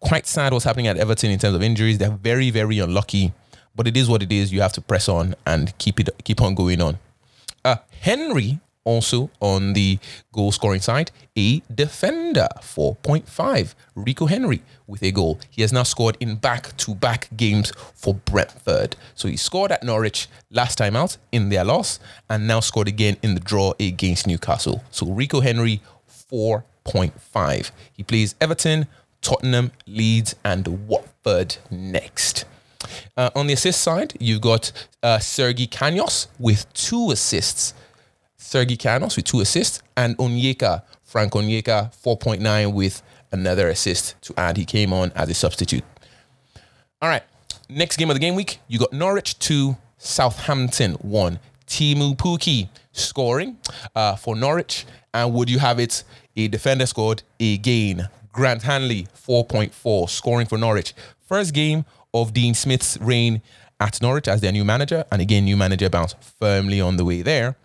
Quite 0.00 0.26
sad 0.26 0.52
what's 0.52 0.66
happening 0.66 0.86
at 0.86 0.98
Everton 0.98 1.30
in 1.30 1.38
terms 1.38 1.56
of 1.56 1.62
injuries. 1.62 1.96
They're 1.96 2.10
very, 2.10 2.50
very 2.50 2.78
unlucky. 2.78 3.32
But 3.74 3.88
it 3.88 3.96
is 3.96 4.08
what 4.08 4.22
it 4.22 4.30
is. 4.30 4.52
You 4.52 4.60
have 4.60 4.74
to 4.74 4.82
press 4.82 5.08
on 5.08 5.34
and 5.46 5.76
keep 5.78 5.98
it 5.98 6.10
keep 6.24 6.42
on 6.42 6.54
going 6.54 6.82
on. 6.82 6.98
Uh, 7.64 7.76
Henry 8.00 8.60
also 8.84 9.30
on 9.40 9.72
the 9.72 9.98
goal 10.32 10.52
scoring 10.52 10.80
side, 10.80 11.10
a 11.36 11.62
defender, 11.74 12.48
4.5. 12.60 13.74
Rico 13.94 14.26
Henry 14.26 14.62
with 14.86 15.02
a 15.02 15.10
goal. 15.10 15.38
He 15.50 15.62
has 15.62 15.72
now 15.72 15.82
scored 15.82 16.16
in 16.20 16.36
back 16.36 16.76
to 16.78 16.94
back 16.94 17.28
games 17.36 17.72
for 17.94 18.14
Brentford. 18.14 18.96
So 19.14 19.28
he 19.28 19.36
scored 19.36 19.72
at 19.72 19.82
Norwich 19.82 20.28
last 20.50 20.76
time 20.78 20.96
out 20.96 21.16
in 21.32 21.48
their 21.48 21.64
loss 21.64 22.00
and 22.28 22.46
now 22.46 22.60
scored 22.60 22.88
again 22.88 23.16
in 23.22 23.34
the 23.34 23.40
draw 23.40 23.74
against 23.78 24.26
Newcastle. 24.26 24.82
So 24.90 25.06
Rico 25.06 25.40
Henry, 25.40 25.80
4.5. 26.30 27.70
He 27.92 28.02
plays 28.02 28.34
Everton, 28.40 28.86
Tottenham, 29.20 29.72
Leeds, 29.86 30.34
and 30.44 30.88
Watford 30.88 31.56
next. 31.70 32.44
Uh, 33.16 33.30
on 33.34 33.46
the 33.46 33.52
assist 33.52 33.82
side, 33.82 34.14
you've 34.18 34.40
got 34.40 34.72
uh, 35.02 35.18
Sergi 35.18 35.66
Canos 35.66 36.28
with 36.38 36.72
two 36.72 37.10
assists. 37.10 37.74
Sergi 38.40 38.76
Canos 38.76 39.16
with 39.16 39.26
two 39.26 39.40
assists, 39.40 39.82
and 39.96 40.16
Onyeka, 40.16 40.82
Frank 41.04 41.32
Onyeka, 41.32 41.92
4.9 42.02 42.72
with 42.72 43.02
another 43.30 43.68
assist 43.68 44.20
to 44.22 44.34
add. 44.36 44.56
He 44.56 44.64
came 44.64 44.92
on 44.92 45.12
as 45.14 45.28
a 45.28 45.34
substitute. 45.34 45.84
All 47.02 47.08
right, 47.08 47.22
next 47.68 47.96
game 47.96 48.10
of 48.10 48.14
the 48.14 48.20
game 48.20 48.34
week, 48.34 48.58
you 48.66 48.78
got 48.78 48.92
Norwich 48.92 49.38
2, 49.38 49.76
Southampton 49.98 50.94
1. 50.94 51.38
Teemu 51.66 52.16
Pukki 52.16 52.68
scoring 52.92 53.56
uh, 53.94 54.16
for 54.16 54.34
Norwich. 54.34 54.86
And 55.14 55.32
would 55.34 55.48
you 55.48 55.58
have 55.58 55.78
it? 55.78 56.02
A 56.36 56.48
defender 56.48 56.86
scored 56.86 57.22
again. 57.38 58.08
Grant 58.32 58.62
Hanley, 58.62 59.06
4.4, 59.14 60.08
scoring 60.08 60.46
for 60.46 60.58
Norwich. 60.58 60.94
First 61.26 61.52
game 61.52 61.84
of 62.14 62.32
Dean 62.32 62.54
Smith's 62.54 62.98
reign 63.00 63.42
at 63.78 64.00
Norwich 64.00 64.28
as 64.28 64.40
their 64.40 64.52
new 64.52 64.64
manager. 64.64 65.04
And 65.12 65.20
again, 65.20 65.44
new 65.44 65.56
manager 65.56 65.88
bounce 65.88 66.14
firmly 66.38 66.80
on 66.80 66.96
the 66.96 67.04
way 67.04 67.22
there. 67.22 67.56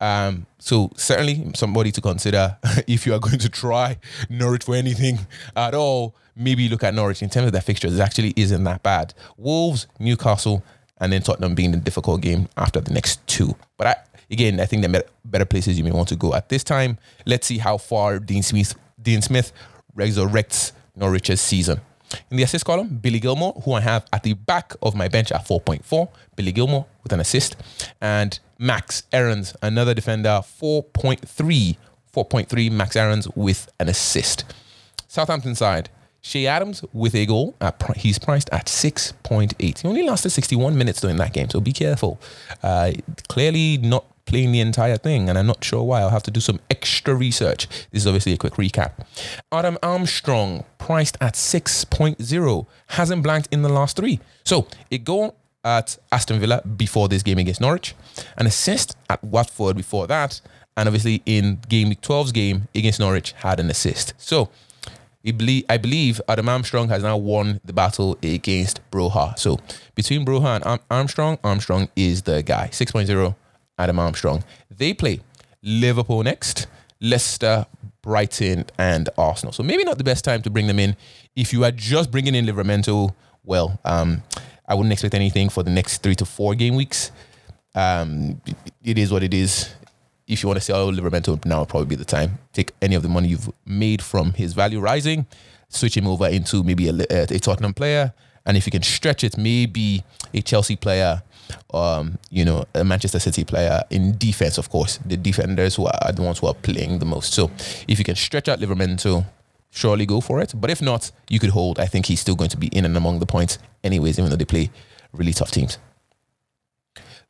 Um, 0.00 0.46
so 0.58 0.90
certainly 0.96 1.50
somebody 1.54 1.90
to 1.92 2.00
consider 2.00 2.56
if 2.86 3.06
you 3.06 3.14
are 3.14 3.18
going 3.18 3.38
to 3.38 3.48
try 3.48 3.98
Norwich 4.28 4.64
for 4.64 4.74
anything 4.74 5.18
at 5.56 5.74
all. 5.74 6.14
Maybe 6.36 6.68
look 6.68 6.82
at 6.82 6.94
Norwich 6.94 7.22
in 7.22 7.30
terms 7.30 7.46
of 7.46 7.52
their 7.52 7.62
fixtures. 7.62 7.96
It 7.96 8.02
actually 8.02 8.34
isn't 8.36 8.64
that 8.64 8.82
bad. 8.82 9.14
Wolves, 9.36 9.86
Newcastle, 10.00 10.64
and 10.98 11.12
then 11.12 11.22
Tottenham 11.22 11.54
being 11.54 11.70
the 11.70 11.76
difficult 11.76 12.22
game 12.22 12.48
after 12.56 12.80
the 12.80 12.92
next 12.92 13.24
two. 13.26 13.54
But 13.76 13.86
I, 13.86 13.96
again, 14.30 14.58
I 14.58 14.66
think 14.66 14.82
the 14.82 15.04
better 15.24 15.44
places 15.44 15.78
you 15.78 15.84
may 15.84 15.92
want 15.92 16.08
to 16.08 16.16
go 16.16 16.34
at 16.34 16.48
this 16.48 16.64
time. 16.64 16.98
Let's 17.24 17.46
see 17.46 17.58
how 17.58 17.78
far 17.78 18.18
Dean 18.18 18.42
Smith, 18.42 18.74
Dean 19.00 19.22
Smith 19.22 19.52
resurrects 19.96 20.72
Norwich's 20.96 21.40
season. 21.40 21.80
In 22.30 22.36
the 22.36 22.42
assist 22.42 22.64
column, 22.64 22.98
Billy 22.98 23.20
Gilmour, 23.20 23.62
who 23.64 23.72
I 23.72 23.80
have 23.80 24.04
at 24.12 24.22
the 24.22 24.34
back 24.34 24.74
of 24.82 24.94
my 24.94 25.08
bench 25.08 25.32
at 25.32 25.46
4.4. 25.46 26.08
Billy 26.36 26.52
Gilmour 26.52 26.86
with 27.02 27.12
an 27.12 27.20
assist. 27.20 27.56
And 28.00 28.38
Max 28.58 29.04
Aarons, 29.12 29.54
another 29.62 29.94
defender, 29.94 30.40
4.3. 30.42 31.76
4.3 32.14 32.70
Max 32.70 32.96
Aarons 32.96 33.28
with 33.34 33.70
an 33.80 33.88
assist. 33.88 34.44
Southampton 35.08 35.54
side, 35.54 35.90
Che 36.22 36.46
Adams 36.46 36.82
with 36.92 37.14
a 37.14 37.26
goal. 37.26 37.54
At, 37.60 37.96
he's 37.96 38.18
priced 38.18 38.48
at 38.50 38.66
6.8. 38.66 39.60
He 39.60 39.88
only 39.88 40.02
lasted 40.02 40.30
61 40.30 40.76
minutes 40.76 41.00
during 41.00 41.16
that 41.18 41.32
game, 41.32 41.50
so 41.50 41.60
be 41.60 41.72
careful. 41.72 42.18
Uh, 42.62 42.92
clearly 43.28 43.76
not 43.78 44.06
playing 44.26 44.52
the 44.52 44.60
entire 44.60 44.96
thing, 44.96 45.28
and 45.28 45.38
I'm 45.38 45.46
not 45.46 45.62
sure 45.62 45.82
why. 45.82 46.00
I'll 46.00 46.10
have 46.10 46.22
to 46.24 46.30
do 46.30 46.40
some 46.40 46.60
extra 46.70 47.14
research. 47.14 47.68
This 47.90 48.02
is 48.02 48.06
obviously 48.06 48.32
a 48.32 48.36
quick 48.36 48.54
recap. 48.54 48.92
Adam 49.52 49.78
Armstrong, 49.82 50.64
priced 50.78 51.16
at 51.20 51.34
6.0, 51.34 52.66
hasn't 52.88 53.22
blanked 53.22 53.48
in 53.52 53.62
the 53.62 53.68
last 53.68 53.96
three. 53.96 54.20
So 54.44 54.66
a 54.90 54.98
goal 54.98 55.36
at 55.64 55.96
Aston 56.12 56.40
Villa 56.40 56.62
before 56.62 57.08
this 57.08 57.22
game 57.22 57.38
against 57.38 57.60
Norwich, 57.60 57.94
an 58.36 58.46
assist 58.46 58.96
at 59.08 59.22
Watford 59.24 59.76
before 59.76 60.06
that, 60.06 60.40
and 60.76 60.88
obviously 60.88 61.22
in 61.24 61.60
game 61.68 61.92
12's 61.92 62.32
game 62.32 62.68
against 62.74 63.00
Norwich 63.00 63.32
had 63.38 63.60
an 63.60 63.70
assist. 63.70 64.12
So 64.18 64.50
I 65.26 65.78
believe 65.78 66.20
Adam 66.28 66.48
Armstrong 66.50 66.88
has 66.88 67.02
now 67.02 67.16
won 67.16 67.60
the 67.64 67.72
battle 67.72 68.18
against 68.22 68.80
Broja. 68.90 69.38
So 69.38 69.58
between 69.94 70.26
Broja 70.26 70.60
and 70.62 70.80
Armstrong, 70.90 71.38
Armstrong 71.42 71.88
is 71.96 72.22
the 72.22 72.42
guy. 72.42 72.68
6.0 72.72 73.34
Adam 73.78 73.98
Armstrong. 73.98 74.44
They 74.70 74.94
play 74.94 75.20
Liverpool 75.62 76.22
next, 76.22 76.66
Leicester, 77.00 77.66
Brighton, 78.02 78.66
and 78.78 79.08
Arsenal. 79.16 79.52
So 79.52 79.62
maybe 79.62 79.84
not 79.84 79.98
the 79.98 80.04
best 80.04 80.24
time 80.24 80.42
to 80.42 80.50
bring 80.50 80.66
them 80.66 80.78
in. 80.78 80.96
If 81.34 81.52
you 81.52 81.64
are 81.64 81.70
just 81.70 82.10
bringing 82.10 82.34
in 82.34 82.46
Livramento, 82.46 83.14
well, 83.44 83.78
um, 83.84 84.22
I 84.66 84.74
wouldn't 84.74 84.92
expect 84.92 85.14
anything 85.14 85.48
for 85.48 85.62
the 85.62 85.70
next 85.70 86.02
three 86.02 86.14
to 86.16 86.24
four 86.24 86.54
game 86.54 86.74
weeks. 86.74 87.12
Um, 87.74 88.40
it 88.82 88.98
is 88.98 89.10
what 89.10 89.22
it 89.22 89.34
is. 89.34 89.74
If 90.26 90.42
you 90.42 90.48
want 90.48 90.58
to 90.58 90.64
sell 90.64 90.90
Livramento, 90.90 91.44
now 91.44 91.64
probably 91.64 91.88
be 91.88 91.96
the 91.96 92.04
time. 92.04 92.38
Take 92.52 92.72
any 92.80 92.94
of 92.94 93.02
the 93.02 93.08
money 93.08 93.28
you've 93.28 93.50
made 93.66 94.00
from 94.02 94.32
his 94.32 94.54
value 94.54 94.80
rising, 94.80 95.26
switch 95.68 95.96
him 95.96 96.06
over 96.06 96.26
into 96.28 96.62
maybe 96.62 96.88
a, 96.88 96.94
a 97.10 97.38
Tottenham 97.38 97.74
player, 97.74 98.14
and 98.46 98.56
if 98.56 98.66
you 98.66 98.72
can 98.72 98.82
stretch 98.82 99.24
it, 99.24 99.36
maybe 99.36 100.02
a 100.32 100.40
Chelsea 100.40 100.76
player 100.76 101.22
um, 101.72 102.18
you 102.30 102.44
know, 102.44 102.64
a 102.74 102.84
Manchester 102.84 103.18
City 103.18 103.44
player 103.44 103.82
in 103.90 104.16
defense, 104.18 104.58
of 104.58 104.70
course, 104.70 104.98
the 105.04 105.16
defenders 105.16 105.76
who 105.76 105.86
are 105.86 106.12
the 106.12 106.22
ones 106.22 106.38
who 106.38 106.46
are 106.46 106.54
playing 106.54 106.98
the 106.98 107.04
most. 107.04 107.32
So 107.32 107.50
if 107.88 107.98
you 107.98 108.04
can 108.04 108.16
stretch 108.16 108.48
out 108.48 108.60
Livramento, 108.60 109.24
surely 109.70 110.06
go 110.06 110.20
for 110.20 110.40
it. 110.40 110.52
But 110.54 110.70
if 110.70 110.80
not, 110.80 111.10
you 111.28 111.38
could 111.38 111.50
hold. 111.50 111.78
I 111.78 111.86
think 111.86 112.06
he's 112.06 112.20
still 112.20 112.36
going 112.36 112.50
to 112.50 112.56
be 112.56 112.68
in 112.68 112.84
and 112.84 112.96
among 112.96 113.18
the 113.18 113.26
points, 113.26 113.58
anyways, 113.82 114.18
even 114.18 114.30
though 114.30 114.36
they 114.36 114.44
play 114.44 114.70
really 115.12 115.32
tough 115.32 115.50
teams. 115.50 115.78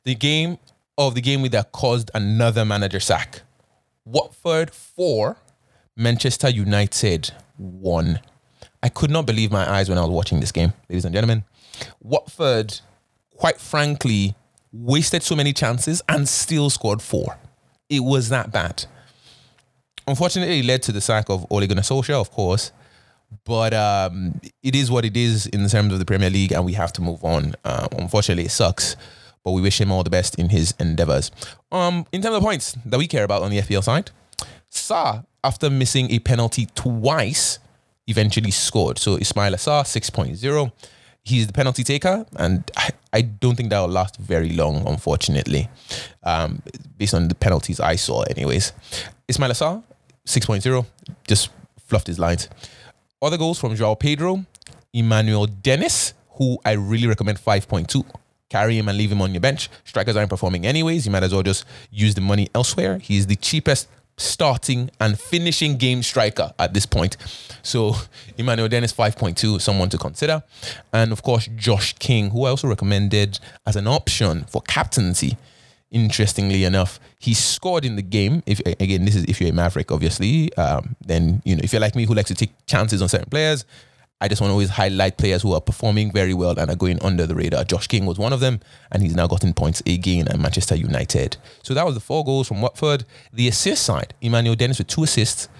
The 0.04 0.14
game 0.14 0.58
of 0.98 1.14
the 1.14 1.20
game 1.20 1.42
that 1.48 1.72
caused 1.72 2.10
another 2.14 2.64
manager 2.64 3.00
sack. 3.00 3.42
Watford 4.04 4.70
four, 4.70 5.38
Manchester 5.96 6.50
United 6.50 7.32
one. 7.56 8.20
I 8.82 8.90
could 8.90 9.10
not 9.10 9.24
believe 9.24 9.50
my 9.50 9.68
eyes 9.68 9.88
when 9.88 9.96
I 9.96 10.02
was 10.02 10.10
watching 10.10 10.40
this 10.40 10.52
game, 10.52 10.74
ladies 10.90 11.06
and 11.06 11.14
gentlemen. 11.14 11.44
Watford 12.00 12.80
quite 13.36 13.60
frankly, 13.60 14.34
wasted 14.72 15.22
so 15.22 15.36
many 15.36 15.52
chances 15.52 16.02
and 16.08 16.28
still 16.28 16.70
scored 16.70 17.00
four. 17.00 17.38
It 17.88 18.00
was 18.00 18.28
that 18.30 18.52
bad. 18.52 18.86
Unfortunately, 20.06 20.60
it 20.60 20.64
led 20.64 20.82
to 20.82 20.92
the 20.92 21.00
sack 21.00 21.30
of 21.30 21.46
Ole 21.50 21.66
Gunnar 21.66 21.82
Solskjaer, 21.82 22.20
of 22.20 22.30
course. 22.30 22.72
But 23.44 23.74
um, 23.74 24.40
it 24.62 24.74
is 24.74 24.90
what 24.90 25.04
it 25.04 25.16
is 25.16 25.46
in 25.46 25.66
terms 25.68 25.92
of 25.92 25.98
the 25.98 26.04
Premier 26.04 26.30
League, 26.30 26.52
and 26.52 26.64
we 26.64 26.74
have 26.74 26.92
to 26.94 27.02
move 27.02 27.24
on. 27.24 27.54
Uh, 27.64 27.88
unfortunately, 27.92 28.44
it 28.44 28.50
sucks, 28.50 28.96
but 29.42 29.52
we 29.52 29.62
wish 29.62 29.80
him 29.80 29.90
all 29.90 30.02
the 30.02 30.10
best 30.10 30.38
in 30.38 30.50
his 30.50 30.74
endeavors. 30.78 31.30
Um, 31.72 32.06
in 32.12 32.22
terms 32.22 32.36
of 32.36 32.42
points 32.42 32.76
that 32.84 32.98
we 32.98 33.06
care 33.06 33.24
about 33.24 33.42
on 33.42 33.50
the 33.50 33.58
FPL 33.58 33.82
side, 33.82 34.10
Sarr, 34.70 35.24
after 35.42 35.68
missing 35.70 36.10
a 36.10 36.18
penalty 36.20 36.68
twice, 36.74 37.58
eventually 38.06 38.50
scored. 38.50 38.98
So 38.98 39.16
Ismail 39.16 39.52
Sarr, 39.54 39.84
6.0 39.84 40.72
he's 41.24 41.46
the 41.46 41.52
penalty 41.52 41.82
taker, 41.84 42.26
and 42.36 42.70
I, 42.76 42.90
I 43.12 43.20
don't 43.22 43.56
think 43.56 43.70
that 43.70 43.80
will 43.80 43.88
last 43.88 44.16
very 44.16 44.50
long, 44.50 44.86
unfortunately, 44.86 45.68
um, 46.22 46.62
based 46.98 47.14
on 47.14 47.28
the 47.28 47.34
penalties 47.34 47.80
I 47.80 47.96
saw, 47.96 48.22
anyways. 48.22 48.72
Ismaila 49.28 49.52
Sarr, 49.52 49.82
6.0, 50.26 50.86
just 51.26 51.50
fluffed 51.78 52.06
his 52.06 52.18
lines. 52.18 52.48
Other 53.22 53.38
goals 53.38 53.58
from 53.58 53.74
Joao 53.74 53.94
Pedro, 53.94 54.44
Emmanuel 54.92 55.46
Dennis, 55.46 56.14
who 56.32 56.58
I 56.64 56.72
really 56.72 57.06
recommend 57.06 57.38
5.2. 57.38 58.04
Carry 58.50 58.78
him 58.78 58.88
and 58.88 58.98
leave 58.98 59.10
him 59.10 59.22
on 59.22 59.32
your 59.32 59.40
bench. 59.40 59.70
Strikers 59.84 60.16
aren't 60.16 60.30
performing 60.30 60.66
anyways. 60.66 61.06
You 61.06 61.12
might 61.12 61.22
as 61.22 61.32
well 61.32 61.42
just 61.42 61.64
use 61.90 62.14
the 62.14 62.20
money 62.20 62.48
elsewhere. 62.54 62.98
He's 62.98 63.26
the 63.26 63.36
cheapest 63.36 63.88
starting 64.16 64.90
and 65.00 65.18
finishing 65.18 65.76
game 65.76 66.02
striker 66.02 66.52
at 66.58 66.74
this 66.74 66.86
point. 66.86 67.16
So 67.62 67.94
Emmanuel 68.38 68.68
Dennis 68.68 68.92
5.2 68.92 69.60
someone 69.60 69.88
to 69.90 69.98
consider. 69.98 70.42
And 70.92 71.12
of 71.12 71.22
course 71.22 71.48
Josh 71.56 71.94
King, 71.94 72.30
who 72.30 72.44
I 72.44 72.50
also 72.50 72.68
recommended 72.68 73.38
as 73.66 73.76
an 73.76 73.86
option 73.86 74.44
for 74.44 74.62
captaincy. 74.62 75.36
Interestingly 75.90 76.64
enough, 76.64 76.98
he 77.20 77.34
scored 77.34 77.84
in 77.84 77.94
the 77.94 78.02
game. 78.02 78.42
If 78.46 78.60
again, 78.80 79.04
this 79.04 79.14
is 79.14 79.24
if 79.24 79.40
you're 79.40 79.50
a 79.50 79.52
Maverick, 79.52 79.92
obviously. 79.92 80.52
Um, 80.56 80.96
then 81.04 81.40
you 81.44 81.54
know 81.54 81.60
if 81.62 81.72
you're 81.72 81.80
like 81.80 81.94
me 81.94 82.04
who 82.04 82.14
likes 82.14 82.28
to 82.28 82.34
take 82.34 82.50
chances 82.66 83.00
on 83.00 83.08
certain 83.08 83.30
players, 83.30 83.64
I 84.24 84.28
just 84.28 84.40
want 84.40 84.48
to 84.48 84.52
always 84.52 84.70
highlight 84.70 85.18
players 85.18 85.42
who 85.42 85.52
are 85.52 85.60
performing 85.60 86.10
very 86.10 86.32
well 86.32 86.58
and 86.58 86.70
are 86.70 86.76
going 86.76 86.98
under 87.02 87.26
the 87.26 87.34
radar. 87.34 87.62
Josh 87.62 87.88
King 87.88 88.06
was 88.06 88.18
one 88.18 88.32
of 88.32 88.40
them, 88.40 88.58
and 88.90 89.02
he's 89.02 89.14
now 89.14 89.26
gotten 89.26 89.52
points 89.52 89.82
again 89.84 90.28
at 90.28 90.40
Manchester 90.40 90.74
United. 90.74 91.36
So 91.62 91.74
that 91.74 91.84
was 91.84 91.92
the 91.92 92.00
four 92.00 92.24
goals 92.24 92.48
from 92.48 92.62
Watford. 92.62 93.04
The 93.34 93.48
assist 93.48 93.82
side, 93.82 94.14
Emmanuel 94.22 94.54
Dennis 94.54 94.78
with 94.78 94.86
two 94.86 95.02
assists. 95.02 95.50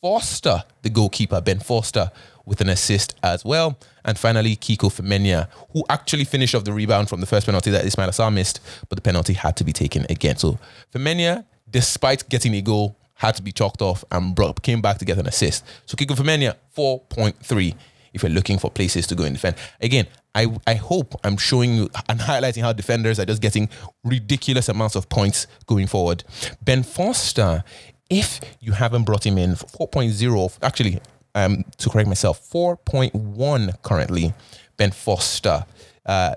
Foster, 0.00 0.62
the 0.82 0.90
goalkeeper, 0.90 1.40
Ben 1.40 1.58
Foster, 1.58 2.12
with 2.46 2.60
an 2.60 2.68
assist 2.68 3.16
as 3.24 3.44
well. 3.44 3.76
And 4.04 4.16
finally, 4.16 4.54
Kiko 4.54 4.88
Femenia, 4.88 5.48
who 5.72 5.82
actually 5.90 6.24
finished 6.24 6.54
off 6.54 6.62
the 6.62 6.72
rebound 6.72 7.08
from 7.08 7.18
the 7.18 7.26
first 7.26 7.46
penalty 7.46 7.72
that 7.72 7.84
Ismail 7.84 8.10
Sarr 8.10 8.32
missed, 8.32 8.60
but 8.88 8.94
the 8.94 9.02
penalty 9.02 9.32
had 9.32 9.56
to 9.56 9.64
be 9.64 9.72
taken 9.72 10.06
again. 10.08 10.36
So 10.36 10.60
Femenia, 10.94 11.44
despite 11.68 12.28
getting 12.28 12.54
a 12.54 12.62
goal, 12.62 12.96
had 13.14 13.34
to 13.34 13.42
be 13.42 13.50
chalked 13.50 13.82
off 13.82 14.04
and 14.12 14.32
brought, 14.36 14.62
came 14.62 14.80
back 14.80 14.98
to 14.98 15.04
get 15.04 15.18
an 15.18 15.26
assist. 15.26 15.64
So 15.86 15.96
Kiko 15.96 16.14
Femenia, 16.16 16.54
4.3 16.76 17.74
if 18.12 18.22
you're 18.22 18.30
looking 18.30 18.58
for 18.58 18.70
places 18.70 19.06
to 19.08 19.14
go 19.14 19.24
and 19.24 19.34
defend. 19.34 19.56
Again, 19.80 20.06
I, 20.34 20.46
I 20.66 20.74
hope 20.74 21.14
I'm 21.24 21.36
showing 21.36 21.74
you 21.74 21.90
and 22.08 22.20
highlighting 22.20 22.62
how 22.62 22.72
defenders 22.72 23.18
are 23.18 23.26
just 23.26 23.42
getting 23.42 23.68
ridiculous 24.04 24.68
amounts 24.68 24.96
of 24.96 25.08
points 25.08 25.46
going 25.66 25.86
forward. 25.86 26.24
Ben 26.62 26.82
Foster, 26.82 27.64
if 28.08 28.40
you 28.60 28.72
haven't 28.72 29.04
brought 29.04 29.26
him 29.26 29.38
in 29.38 29.52
4.0, 29.52 30.58
actually, 30.62 31.00
um, 31.34 31.64
to 31.78 31.88
correct 31.88 32.08
myself, 32.08 32.40
4.1 32.50 33.82
currently, 33.82 34.34
Ben 34.76 34.90
Foster. 34.90 35.64
Uh, 36.04 36.34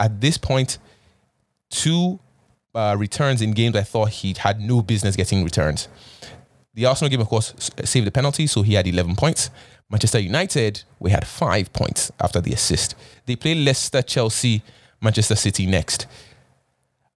at 0.00 0.20
this 0.20 0.38
point, 0.38 0.78
two 1.70 2.18
uh, 2.74 2.96
returns 2.98 3.42
in 3.42 3.52
games 3.52 3.76
I 3.76 3.82
thought 3.82 4.10
he 4.10 4.34
had 4.38 4.60
no 4.60 4.82
business 4.82 5.16
getting 5.16 5.44
returns. 5.44 5.88
The 6.74 6.86
Arsenal 6.86 7.10
game, 7.10 7.20
of 7.20 7.28
course, 7.28 7.54
saved 7.84 8.06
the 8.06 8.12
penalty, 8.12 8.46
so 8.46 8.62
he 8.62 8.74
had 8.74 8.86
11 8.86 9.16
points. 9.16 9.50
Manchester 9.90 10.18
United, 10.18 10.82
we 10.98 11.10
had 11.10 11.26
five 11.26 11.72
points 11.72 12.12
after 12.20 12.40
the 12.40 12.52
assist. 12.52 12.94
They 13.26 13.36
play 13.36 13.54
Leicester, 13.54 14.02
Chelsea, 14.02 14.62
Manchester 15.00 15.34
City 15.34 15.66
next. 15.66 16.06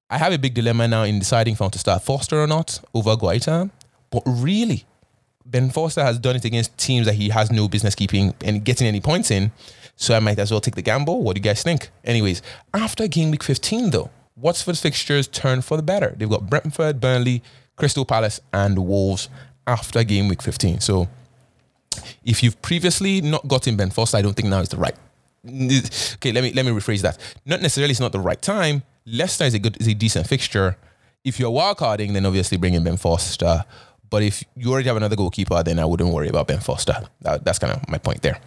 I 0.08 0.18
have 0.18 0.32
a 0.32 0.38
big 0.38 0.54
dilemma 0.54 0.88
now 0.88 1.02
in 1.02 1.18
deciding 1.18 1.52
if 1.52 1.60
I 1.60 1.64
want 1.64 1.74
to 1.74 1.78
start 1.78 2.02
Foster 2.02 2.40
or 2.40 2.46
not 2.46 2.80
over 2.94 3.16
Guaita. 3.16 3.70
But 4.10 4.22
really, 4.26 4.84
Ben 5.44 5.70
Foster 5.70 6.02
has 6.02 6.18
done 6.18 6.36
it 6.36 6.44
against 6.44 6.76
teams 6.78 7.06
that 7.06 7.14
he 7.14 7.30
has 7.30 7.50
no 7.50 7.68
business 7.68 7.94
keeping 7.94 8.34
and 8.42 8.64
getting 8.64 8.86
any 8.86 9.00
points 9.00 9.30
in. 9.30 9.52
So 9.96 10.14
I 10.14 10.20
might 10.20 10.38
as 10.38 10.50
well 10.50 10.60
take 10.60 10.74
the 10.74 10.82
gamble. 10.82 11.22
What 11.22 11.36
do 11.36 11.40
you 11.40 11.42
guys 11.42 11.62
think? 11.62 11.90
Anyways, 12.04 12.42
after 12.72 13.06
game 13.06 13.30
week 13.30 13.42
15, 13.42 13.90
though, 13.90 14.10
Watford's 14.36 14.80
fixtures 14.80 15.28
turn 15.28 15.60
for 15.62 15.76
the 15.76 15.82
better. 15.82 16.14
They've 16.16 16.28
got 16.28 16.48
Brentford, 16.48 17.00
Burnley, 17.00 17.42
Crystal 17.76 18.04
Palace, 18.04 18.40
and 18.52 18.78
Wolves 18.78 19.28
after 19.66 20.02
game 20.04 20.28
week 20.28 20.42
15. 20.42 20.80
So 20.80 21.08
if 22.24 22.42
you've 22.42 22.60
previously 22.62 23.20
not 23.20 23.46
gotten 23.48 23.76
Ben 23.76 23.90
Foster, 23.90 24.16
I 24.16 24.22
don't 24.22 24.34
think 24.34 24.48
now 24.48 24.60
is 24.60 24.68
the 24.68 24.76
right. 24.76 24.94
Okay, 25.44 26.32
let 26.32 26.44
me 26.44 26.52
let 26.52 26.64
me 26.64 26.70
rephrase 26.70 27.02
that. 27.02 27.18
Not 27.44 27.60
necessarily 27.62 27.90
it's 27.90 28.00
not 28.00 28.12
the 28.12 28.20
right 28.20 28.40
time. 28.40 28.82
Leicester 29.06 29.44
is 29.44 29.54
a 29.54 29.58
good 29.58 29.80
is 29.80 29.88
a 29.88 29.94
decent 29.94 30.26
fixture. 30.26 30.76
If 31.24 31.40
you're 31.40 31.50
wildcarding, 31.50 32.12
then 32.12 32.26
obviously 32.26 32.58
bring 32.58 32.74
in 32.74 32.84
Ben 32.84 32.96
Foster. 32.96 33.64
But 34.08 34.22
if 34.22 34.44
you 34.56 34.70
already 34.70 34.88
have 34.88 34.98
another 34.98 35.16
goalkeeper, 35.16 35.62
then 35.62 35.78
I 35.78 35.86
wouldn't 35.86 36.12
worry 36.12 36.28
about 36.28 36.46
Ben 36.46 36.60
Foster. 36.60 36.94
That, 37.22 37.44
that's 37.44 37.58
kind 37.58 37.72
of 37.72 37.88
my 37.88 37.96
point 37.96 38.20
there. 38.20 38.38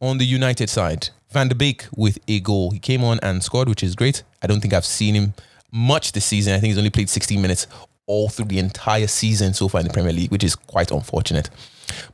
On 0.00 0.18
the 0.18 0.26
United 0.26 0.68
side, 0.68 1.08
Van 1.30 1.48
der 1.48 1.54
Beek 1.54 1.86
with 1.96 2.18
a 2.28 2.40
goal. 2.40 2.70
He 2.70 2.78
came 2.78 3.02
on 3.02 3.18
and 3.22 3.42
scored, 3.42 3.68
which 3.68 3.82
is 3.82 3.94
great. 3.94 4.22
I 4.42 4.46
don't 4.46 4.60
think 4.60 4.74
I've 4.74 4.84
seen 4.84 5.14
him 5.14 5.34
much 5.72 6.12
this 6.12 6.26
season. 6.26 6.52
I 6.52 6.60
think 6.60 6.70
he's 6.70 6.78
only 6.78 6.90
played 6.90 7.08
16 7.08 7.40
minutes 7.40 7.66
all 8.06 8.28
through 8.28 8.46
the 8.46 8.58
entire 8.58 9.06
season 9.06 9.52
so 9.54 9.68
far 9.68 9.80
in 9.80 9.86
the 9.86 9.92
Premier 9.92 10.12
League, 10.12 10.30
which 10.30 10.44
is 10.44 10.54
quite 10.54 10.90
unfortunate. 10.90 11.50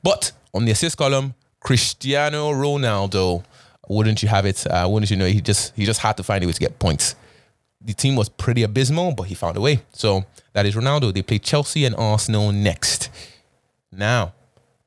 But 0.03 0.33
on 0.55 0.65
the 0.65 0.73
assist 0.73 0.97
column, 0.97 1.35
Cristiano 1.61 2.53
Ronaldo. 2.53 3.45
Wouldn't 3.89 4.23
you 4.23 4.29
have 4.29 4.47
it? 4.47 4.67
Uh, 4.67 4.87
wouldn't 4.89 5.11
you 5.11 5.17
know? 5.17 5.27
He 5.27 5.41
just 5.41 5.75
he 5.75 5.85
just 5.85 6.01
had 6.01 6.17
to 6.17 6.23
find 6.23 6.43
a 6.43 6.47
way 6.47 6.53
to 6.53 6.61
get 6.61 6.79
points. 6.79 7.15
The 7.81 7.95
team 7.95 8.15
was 8.15 8.29
pretty 8.29 8.63
abysmal, 8.63 9.13
but 9.13 9.25
he 9.25 9.35
found 9.35 9.57
a 9.57 9.61
way. 9.61 9.83
So 9.93 10.25
that 10.53 10.67
is 10.67 10.75
Ronaldo. 10.75 11.13
They 11.13 11.23
play 11.23 11.39
Chelsea 11.39 11.85
and 11.85 11.97
Arsenal 11.97 12.53
next. 12.53 13.11
Now, 13.91 14.35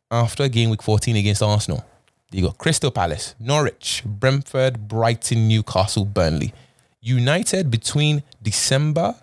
after 0.10 0.47
game 0.47 0.69
week 0.69 0.82
14 0.82 1.15
against 1.15 1.43
Arsenal, 1.43 1.86
you 2.32 2.43
got 2.43 2.58
Crystal 2.58 2.91
Palace, 2.91 3.36
Norwich, 3.39 4.01
Brentford, 4.06 4.88
Brighton, 4.88 5.47
Newcastle, 5.47 6.06
Burnley. 6.06 6.54
United 7.01 7.69
between 7.69 8.23
December 8.41 9.15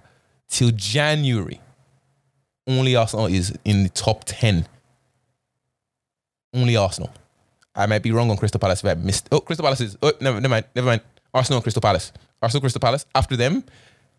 till 0.48 0.70
January. 0.70 1.61
Only 2.66 2.94
Arsenal 2.94 3.26
is 3.26 3.59
in 3.64 3.83
the 3.83 3.88
top 3.88 4.22
10 4.24 4.66
only 6.55 6.77
Arsenal. 6.77 7.11
I 7.75 7.87
might 7.87 8.03
be 8.03 8.12
wrong 8.12 8.31
on 8.31 8.37
Crystal 8.37 8.61
Palace 8.61 8.85
if 8.85 8.91
I 8.91 8.95
missed. 8.95 9.29
Oh, 9.33 9.41
Crystal 9.41 9.65
Palace 9.65 9.81
is. 9.81 9.97
Oh, 10.03 10.12
never, 10.21 10.41
never 10.41 10.51
mind. 10.51 10.67
Never 10.75 10.87
mind. 10.87 11.01
Arsenal 11.33 11.59
and 11.59 11.62
Crystal 11.62 11.81
Palace. 11.81 12.12
Arsenal, 12.43 12.61
Crystal 12.61 12.81
Palace. 12.81 13.07
After 13.15 13.37
them, 13.37 13.65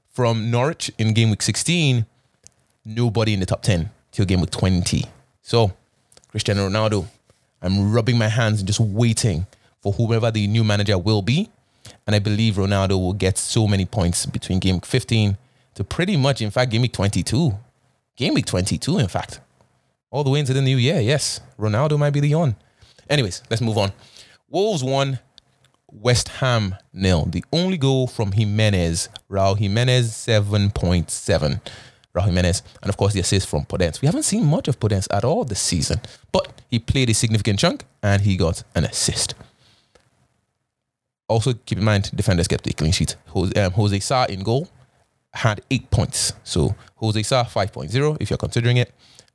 from 0.09 0.49
Norwich 0.49 0.91
in 0.97 1.13
game 1.13 1.29
week 1.29 1.41
16, 1.41 2.05
nobody 2.85 3.33
in 3.33 3.39
the 3.39 3.45
top 3.45 3.61
10 3.61 3.89
till 4.11 4.25
game 4.25 4.41
week 4.41 4.49
20. 4.49 5.05
So, 5.41 5.73
Cristiano 6.29 6.67
Ronaldo, 6.67 7.05
I'm 7.61 7.91
rubbing 7.91 8.17
my 8.17 8.29
hands 8.29 8.59
and 8.59 8.67
just 8.67 8.79
waiting 8.79 9.45
for 9.81 9.93
whoever 9.93 10.31
the 10.31 10.47
new 10.47 10.63
manager 10.63 10.97
will 10.97 11.21
be. 11.21 11.49
And 12.07 12.15
I 12.15 12.19
believe 12.19 12.55
Ronaldo 12.55 12.91
will 12.91 13.13
get 13.13 13.37
so 13.37 13.67
many 13.67 13.85
points 13.85 14.25
between 14.25 14.59
game 14.59 14.75
week 14.75 14.85
15 14.85 15.37
to 15.75 15.83
pretty 15.83 16.17
much, 16.17 16.41
in 16.41 16.49
fact, 16.49 16.71
game 16.71 16.81
week 16.81 16.93
22. 16.93 17.53
Game 18.15 18.33
week 18.33 18.45
22, 18.45 18.99
in 18.99 19.07
fact 19.07 19.39
all 20.13 20.23
the 20.23 20.29
way 20.29 20.39
into 20.39 20.53
the 20.53 20.61
new 20.61 20.77
year. 20.77 21.01
Yes, 21.01 21.41
Ronaldo 21.57 21.97
might 21.97 22.11
be 22.11 22.19
the 22.19 22.35
on. 22.35 22.55
Anyways, 23.09 23.41
let's 23.49 23.63
move 23.63 23.79
on. 23.79 23.91
Wolves 24.47 24.83
won, 24.83 25.17
West 25.91 26.27
Ham 26.39 26.75
nil. 26.93 27.25
The 27.25 27.43
only 27.51 27.77
goal 27.77 28.05
from 28.05 28.31
Jimenez, 28.31 29.09
Raul 29.29 29.57
Jimenez, 29.57 30.11
7.7. 30.11 31.61
Raul 32.15 32.25
Jimenez. 32.25 32.61
And 32.83 32.89
of 32.89 32.97
course, 32.97 33.13
the 33.13 33.21
assist 33.21 33.47
from 33.47 33.65
Podence. 33.65 34.01
We 34.01 34.05
haven't 34.05 34.23
seen 34.23 34.45
much 34.45 34.67
of 34.67 34.79
Podence 34.79 35.07
at 35.09 35.25
all 35.25 35.45
this 35.45 35.59
season, 35.59 35.99
but 36.31 36.61
he 36.69 36.77
played 36.77 37.09
a 37.09 37.15
significant 37.15 37.57
chunk 37.57 37.83
and 38.03 38.21
he 38.21 38.37
got 38.37 38.63
an 38.75 38.85
assist. 38.85 39.33
Also, 41.27 41.53
keep 41.53 41.79
in 41.79 41.83
mind, 41.83 42.11
defenders 42.13 42.47
kept 42.47 42.67
a 42.67 42.73
clean 42.73 42.91
sheet. 42.91 43.15
Jose, 43.29 43.51
um, 43.59 43.71
Jose 43.71 43.99
Sa 44.01 44.25
in 44.25 44.43
goal 44.43 44.69
had 45.33 45.61
eight 45.71 45.89
points. 45.89 46.33
So 46.43 46.75
Jose 46.97 47.23
Sa 47.23 47.43
5.0 47.45 48.17
if 48.19 48.29
you're 48.29 48.37
considering 48.37 48.77
it 48.77 48.93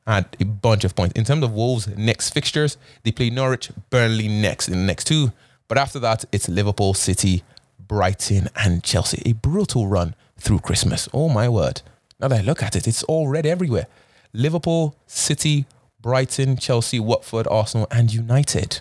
had 0.09 0.37
a 0.41 0.45
bunch 0.45 0.85
of 0.85 0.97
points. 0.97 1.13
In 1.15 1.25
terms 1.25 1.45
of 1.45 1.53
Wolves' 1.53 1.87
next 1.89 2.31
fixtures, 2.31 2.79
they 3.03 3.13
play 3.13 3.29
Norwich, 3.29 3.71
Burnley 3.91 4.27
next 4.27 4.69
in 4.69 4.75
the 4.75 4.85
next 4.85 5.05
two. 5.05 5.33
But 5.69 5.77
after 5.77 5.99
that, 5.99 6.25
it's 6.33 6.49
Liverpool, 6.49 6.95
City, 6.95 7.45
Brighton, 7.79 8.49
and 8.57 8.83
Chelsea. 8.83 9.23
A 9.27 9.35
brutal 9.35 9.87
run 9.87 10.15
through 10.39 10.61
Christmas. 10.61 11.11
Oh 11.13 11.29
my 11.29 11.47
word. 11.49 11.83
Now 12.19 12.29
that 12.29 12.41
I 12.41 12.43
look 12.43 12.63
at 12.63 12.75
it, 12.75 12.89
it's 12.89 13.03
all 13.03 13.29
red 13.29 13.45
everywhere. 13.45 13.87
Liverpool, 14.33 14.97
City, 15.07 15.67
Brighton, 16.01 16.57
Chelsea, 16.57 16.99
Watford, 16.99 17.47
Arsenal, 17.51 17.87
and 17.91 18.13
United. 18.13 18.81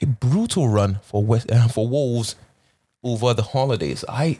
A 0.00 0.06
brutal 0.06 0.68
run 0.68 1.00
for 1.02 1.24
West, 1.24 1.50
uh, 1.50 1.66
for 1.66 1.88
Wolves 1.88 2.36
over 3.02 3.34
the 3.34 3.42
holidays. 3.42 4.04
I, 4.08 4.38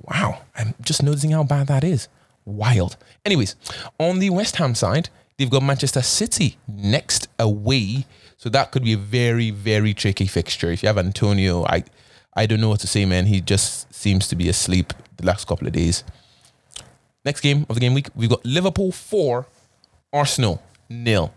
wow, 0.00 0.42
I'm 0.56 0.74
just 0.80 1.02
noticing 1.02 1.32
how 1.32 1.42
bad 1.42 1.66
that 1.66 1.82
is. 1.82 2.06
Wild. 2.44 2.96
Anyways, 3.24 3.56
on 3.98 4.20
the 4.20 4.30
West 4.30 4.56
Ham 4.56 4.76
side, 4.76 5.10
They've 5.38 5.48
got 5.48 5.62
Manchester 5.62 6.02
City 6.02 6.56
next 6.66 7.28
away. 7.38 8.06
So 8.36 8.48
that 8.50 8.72
could 8.72 8.84
be 8.84 8.92
a 8.92 8.98
very, 8.98 9.50
very 9.50 9.94
tricky 9.94 10.26
fixture. 10.26 10.70
If 10.70 10.82
you 10.82 10.88
have 10.88 10.98
Antonio, 10.98 11.64
I 11.64 11.84
I 12.34 12.46
don't 12.46 12.60
know 12.60 12.68
what 12.68 12.80
to 12.80 12.86
say, 12.86 13.04
man. 13.04 13.26
He 13.26 13.40
just 13.40 13.92
seems 13.92 14.28
to 14.28 14.36
be 14.36 14.48
asleep 14.48 14.92
the 15.16 15.26
last 15.26 15.46
couple 15.46 15.66
of 15.66 15.72
days. 15.72 16.04
Next 17.24 17.40
game 17.40 17.66
of 17.68 17.74
the 17.74 17.80
game 17.80 17.94
week, 17.94 18.08
we've 18.14 18.30
got 18.30 18.44
Liverpool 18.44 18.92
4, 18.92 19.46
Arsenal 20.12 20.62
nil. 20.88 21.32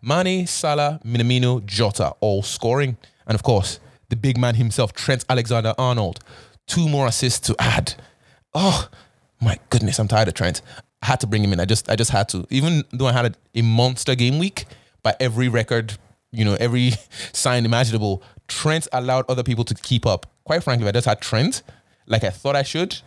Mane, 0.00 0.46
Salah, 0.46 1.00
Minamino, 1.04 1.64
Jota 1.64 2.14
all 2.20 2.42
scoring. 2.42 2.96
And 3.26 3.34
of 3.34 3.42
course, 3.42 3.80
the 4.08 4.16
big 4.16 4.38
man 4.38 4.54
himself, 4.54 4.92
Trent 4.92 5.24
Alexander 5.28 5.74
Arnold. 5.78 6.20
Two 6.66 6.88
more 6.88 7.06
assists 7.06 7.46
to 7.48 7.56
add. 7.58 7.94
Oh, 8.54 8.88
my 9.40 9.58
goodness, 9.68 9.98
I'm 9.98 10.08
tired 10.08 10.28
of 10.28 10.34
Trent. 10.34 10.62
I 11.02 11.06
had 11.06 11.20
to 11.20 11.26
bring 11.26 11.44
him 11.44 11.52
in. 11.52 11.60
I 11.60 11.64
just 11.64 11.90
I 11.90 11.96
just 11.96 12.10
had 12.10 12.28
to. 12.30 12.46
Even 12.50 12.84
though 12.92 13.06
I 13.06 13.12
had 13.12 13.26
a, 13.26 13.34
a 13.58 13.62
monster 13.62 14.14
game 14.14 14.38
week 14.38 14.64
by 15.02 15.14
every 15.20 15.48
record 15.48 15.98
you 16.36 16.44
know, 16.44 16.56
every 16.60 16.92
sign 17.32 17.64
imaginable. 17.64 18.22
Trent 18.48 18.86
allowed 18.92 19.24
other 19.28 19.42
people 19.42 19.64
to 19.64 19.74
keep 19.74 20.06
up. 20.06 20.26
Quite 20.44 20.62
frankly, 20.62 20.86
if 20.86 20.88
I 20.90 20.92
just 20.92 21.06
had 21.06 21.20
Trent, 21.20 21.62
like 22.06 22.22
I 22.22 22.30
thought 22.30 22.54
I 22.54 22.62
should, 22.62 23.00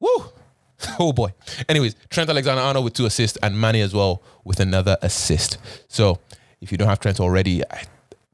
woo, 0.00 0.24
oh 0.98 1.12
boy. 1.12 1.32
Anyways, 1.68 1.96
Trent 2.10 2.28
Alexander 2.28 2.60
Arnold 2.60 2.84
with 2.84 2.94
two 2.94 3.06
assists 3.06 3.38
and 3.42 3.58
Mane 3.58 3.76
as 3.76 3.94
well 3.94 4.22
with 4.44 4.60
another 4.60 4.98
assist. 5.00 5.58
So 5.88 6.18
if 6.60 6.70
you 6.70 6.76
don't 6.76 6.88
have 6.88 7.00
Trent 7.00 7.20
already, 7.20 7.64
I, 7.64 7.84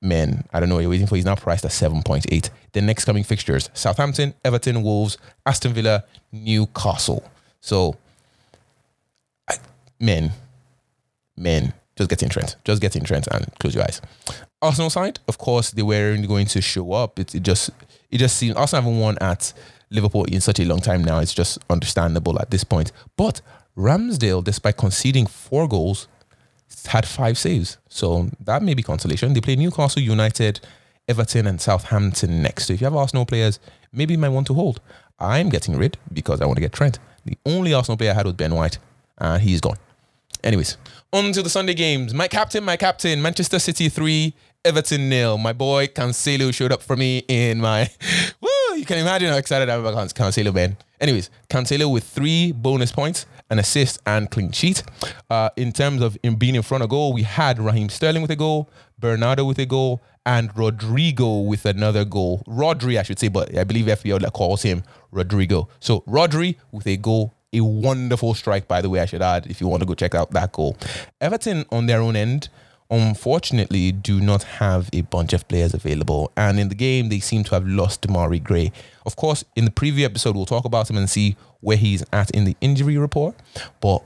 man, 0.01 0.45
I 0.53 0.59
don't 0.59 0.69
know 0.69 0.77
what 0.77 0.81
you're 0.81 0.91
waiting 0.91 1.07
for. 1.07 1.17
He's 1.17 1.25
now 1.25 1.37
priced 1.37 1.65
at 1.65 1.71
7.8. 1.71 2.51
The 2.73 2.81
next 2.81 3.05
coming 3.05 3.23
fixtures 3.23 3.71
Southampton, 3.75 4.35
Everton, 4.45 4.83
Wolves, 4.83 5.17
Aston 5.47 5.73
Villa, 5.73 6.05
Newcastle. 6.33 7.23
So, 7.61 7.97
men, 10.05 10.33
men, 11.37 11.73
just 11.97 12.11
get 12.11 12.23
in 12.23 12.29
Trent. 12.29 12.57
Just 12.65 12.81
get 12.81 12.97
in 12.97 13.05
Trent 13.05 13.27
and 13.29 13.47
close 13.59 13.75
your 13.75 13.85
eyes. 13.85 14.01
Arsenal 14.61 14.91
side, 14.91 15.21
of 15.29 15.39
course, 15.39 15.71
they 15.71 15.83
weren't 15.83 16.27
going 16.27 16.47
to 16.47 16.61
show 16.61 16.93
up. 16.93 17.19
It, 17.19 17.35
it 17.35 17.43
just 17.43 17.71
it 18.11 18.19
just 18.19 18.37
seems 18.37 18.57
Arsenal 18.57 18.83
haven't 18.83 19.01
won 19.01 19.19
at 19.21 19.53
Liverpool 19.91 20.25
in 20.25 20.41
such 20.41 20.61
a 20.61 20.65
long 20.65 20.81
time 20.81 21.05
now. 21.05 21.19
It's 21.19 21.35
just 21.35 21.59
understandable 21.71 22.41
at 22.41 22.51
this 22.51 22.65
point. 22.65 22.93
But 23.17 23.41
Ramsdale, 23.77 24.43
despite 24.43 24.77
conceding 24.77 25.27
four 25.27 25.69
goals, 25.69 26.09
had 26.87 27.07
five 27.07 27.39
saves. 27.39 27.79
So 27.89 28.31
that 28.41 28.63
may 28.63 28.75
be 28.75 28.83
consolation. 28.83 29.33
They 29.33 29.41
play 29.41 29.57
Newcastle 29.57 30.03
United, 30.03 30.61
Everton, 31.09 31.47
and 31.47 31.61
Southampton 31.61 32.43
next. 32.43 32.67
So 32.67 32.73
if 32.73 32.81
you 32.81 32.87
have 32.87 32.97
Arsenal 32.97 33.27
players, 33.27 33.61
maybe 33.93 34.15
you 34.15 34.19
might 34.19 34.31
want 34.31 34.47
to 34.49 34.55
hold. 34.55 34.81
I'm 35.19 35.49
getting 35.49 35.77
rid 35.77 35.97
because 36.13 36.41
I 36.41 36.47
want 36.47 36.57
to 36.57 36.61
get 36.61 36.73
Trent. 36.73 36.99
The 37.25 37.39
only 37.47 37.73
Arsenal 37.73 37.97
player 37.97 38.11
I 38.11 38.15
had 38.15 38.27
was 38.27 38.35
Ben 38.35 38.55
White, 38.55 38.79
and 39.19 39.43
he's 39.43 39.61
gone. 39.61 39.79
Anyways, 40.45 40.77
on 41.11 41.33
to 41.33 41.43
the 41.43 41.49
Sunday 41.49 41.73
games. 41.73 42.13
My 42.13 42.29
captain, 42.29 42.63
my 42.63 42.77
captain, 42.77 43.23
Manchester 43.23 43.59
City 43.59 43.89
3, 43.89 44.35
Everton 44.63 45.09
nil. 45.09 45.39
My 45.39 45.55
boy 45.55 45.87
Cancelo 45.87 46.53
showed 46.53 46.71
up 46.71 46.83
for 46.83 46.97
me 46.97 47.25
in 47.29 47.63
my. 47.63 47.89
Woo! 48.43 48.77
You 48.77 48.85
can 48.85 48.99
imagine 48.99 49.31
how 49.31 49.39
excited 49.39 49.71
I 49.71 49.75
am 49.75 49.81
about 49.81 49.95
Cancelo, 50.15 50.55
man. 50.55 50.77
Anyways, 51.01 51.31
Cancelo 51.49 51.91
with 51.91 52.05
three 52.05 52.53
bonus 52.53 52.93
points, 52.93 53.25
an 53.49 53.59
assist, 53.59 54.01
and 54.05 54.31
clean 54.31 54.53
sheet. 54.53 54.83
Uh, 55.31 55.49
in 55.57 55.73
terms 55.73 56.03
of 56.03 56.19
in 56.23 56.37
being 56.37 56.57
in 56.57 56.63
front 56.63 56.85
of 56.85 56.91
goal, 56.91 57.15
we 57.15 57.23
had 57.23 57.59
Raheem 57.59 57.89
Sterling 57.89 58.21
with 58.21 58.31
a 58.31 58.37
goal, 58.37 58.69
Bernardo 58.99 59.47
with 59.47 59.59
a 59.59 59.67
goal, 59.67 60.03
and 60.27 60.55
Rodrigo 60.55 61.41
with 61.41 61.65
another 61.65 62.05
goal. 62.05 62.43
Rodri, 62.47 62.99
I 62.99 63.03
should 63.03 63.19
say, 63.19 63.29
but 63.29 63.57
I 63.57 63.65
believe 63.65 63.87
FPL 63.87 64.31
calls 64.35 64.61
him 64.61 64.83
Rodrigo. 65.11 65.69
So 65.81 66.01
Rodri 66.03 66.57
with 66.71 66.87
a 66.87 66.99
goal 66.99 67.33
a 67.55 67.61
wonderful 67.65 68.35
strike, 68.35 68.69
by 68.69 68.83
the 68.83 68.91
way, 68.91 69.01
I 69.01 69.07
should 69.07 69.23
add, 69.23 69.47
if 69.47 69.61
you 69.61 69.69
want 69.69 69.83
to 69.83 69.87
go 69.87 69.95
check 69.95 70.15
out 70.15 70.31
that 70.33 70.53
goal. 70.53 70.77
Everton, 71.21 71.65
on 71.71 71.87
their 71.87 72.01
own 72.01 72.17
end, 72.17 72.49
unfortunately, 72.91 73.93
do 73.93 74.21
not 74.21 74.43
have 74.43 74.91
a 74.93 75.03
bunch 75.03 75.33
of 75.33 75.47
players 75.49 75.75
available. 75.75 76.31
And 76.37 76.59
in 76.59 76.69
the 76.69 76.75
game, 76.75 77.09
they 77.09 77.21
seem 77.21 77.45
to 77.45 77.55
have 77.55 77.67
lost 77.67 78.03
Demarai 78.03 78.43
Gray. 78.43 78.73
Of 79.07 79.17
course, 79.17 79.45
in 79.57 79.65
the 79.65 79.71
preview 79.71 80.05
episode, 80.05 80.37
we'll 80.37 80.47
talk 80.47 80.65
about 80.65 80.91
him 80.91 80.97
and 80.97 81.09
see 81.09 81.37
where 81.61 81.77
he's 81.77 82.05
at 82.13 82.31
in 82.33 82.45
the 82.45 82.57
injury 82.61 82.99
report. 82.99 83.35
But 83.81 84.03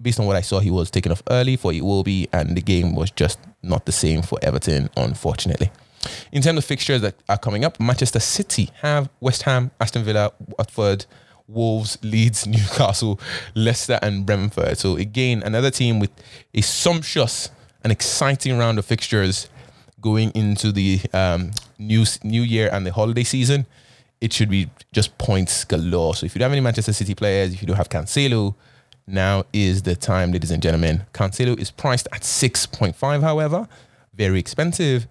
based 0.00 0.20
on 0.20 0.26
what 0.26 0.36
I 0.36 0.40
saw, 0.40 0.60
he 0.60 0.70
was 0.70 0.90
taken 0.90 1.12
off 1.12 1.22
early 1.30 1.56
for 1.56 1.72
it 1.72 1.82
will 1.82 2.02
be, 2.02 2.28
and 2.32 2.56
the 2.56 2.62
game 2.62 2.94
was 2.94 3.10
just 3.10 3.38
not 3.62 3.86
the 3.86 3.92
same 3.92 4.22
for 4.22 4.38
Everton, 4.42 4.90
unfortunately. 4.96 5.70
In 6.32 6.42
terms 6.42 6.58
of 6.58 6.64
fixtures 6.64 7.00
that 7.00 7.14
are 7.28 7.38
coming 7.38 7.64
up, 7.64 7.80
Manchester 7.80 8.20
City 8.20 8.70
have 8.82 9.08
West 9.20 9.42
Ham, 9.42 9.70
Aston 9.80 10.04
Villa, 10.04 10.32
Watford, 10.58 11.06
Wolves, 11.48 11.98
Leeds, 12.02 12.46
Newcastle, 12.46 13.20
Leicester, 13.54 13.98
and 14.02 14.26
Brentford. 14.26 14.78
So 14.78 14.96
again, 14.96 15.42
another 15.44 15.70
team 15.70 16.00
with 16.00 16.10
a 16.54 16.60
sumptuous 16.60 17.50
and 17.82 17.92
exciting 17.92 18.58
round 18.58 18.78
of 18.78 18.84
fixtures 18.84 19.48
going 20.00 20.30
into 20.32 20.72
the 20.72 21.00
um, 21.12 21.52
new 21.78 22.04
new 22.22 22.42
year 22.42 22.68
and 22.72 22.86
the 22.86 22.92
holiday 22.92 23.24
season. 23.24 23.66
It 24.20 24.32
should 24.32 24.48
be 24.48 24.70
just 24.92 25.16
points 25.18 25.64
galore. 25.64 26.14
So 26.14 26.26
if 26.26 26.34
you 26.34 26.38
don't 26.38 26.46
have 26.46 26.52
any 26.52 26.62
Manchester 26.62 26.92
City 26.92 27.14
players, 27.14 27.52
if 27.52 27.60
you 27.60 27.66
don't 27.68 27.76
have 27.76 27.90
Cancelo, 27.90 28.54
now 29.06 29.44
is 29.52 29.82
the 29.82 29.94
time, 29.94 30.32
ladies 30.32 30.50
and 30.50 30.62
gentlemen. 30.62 31.04
Cancelo 31.12 31.58
is 31.58 31.70
priced 31.70 32.08
at 32.12 32.22
6.5, 32.22 33.20
however, 33.20 33.68
very 34.14 34.38
expensive. 34.38 35.06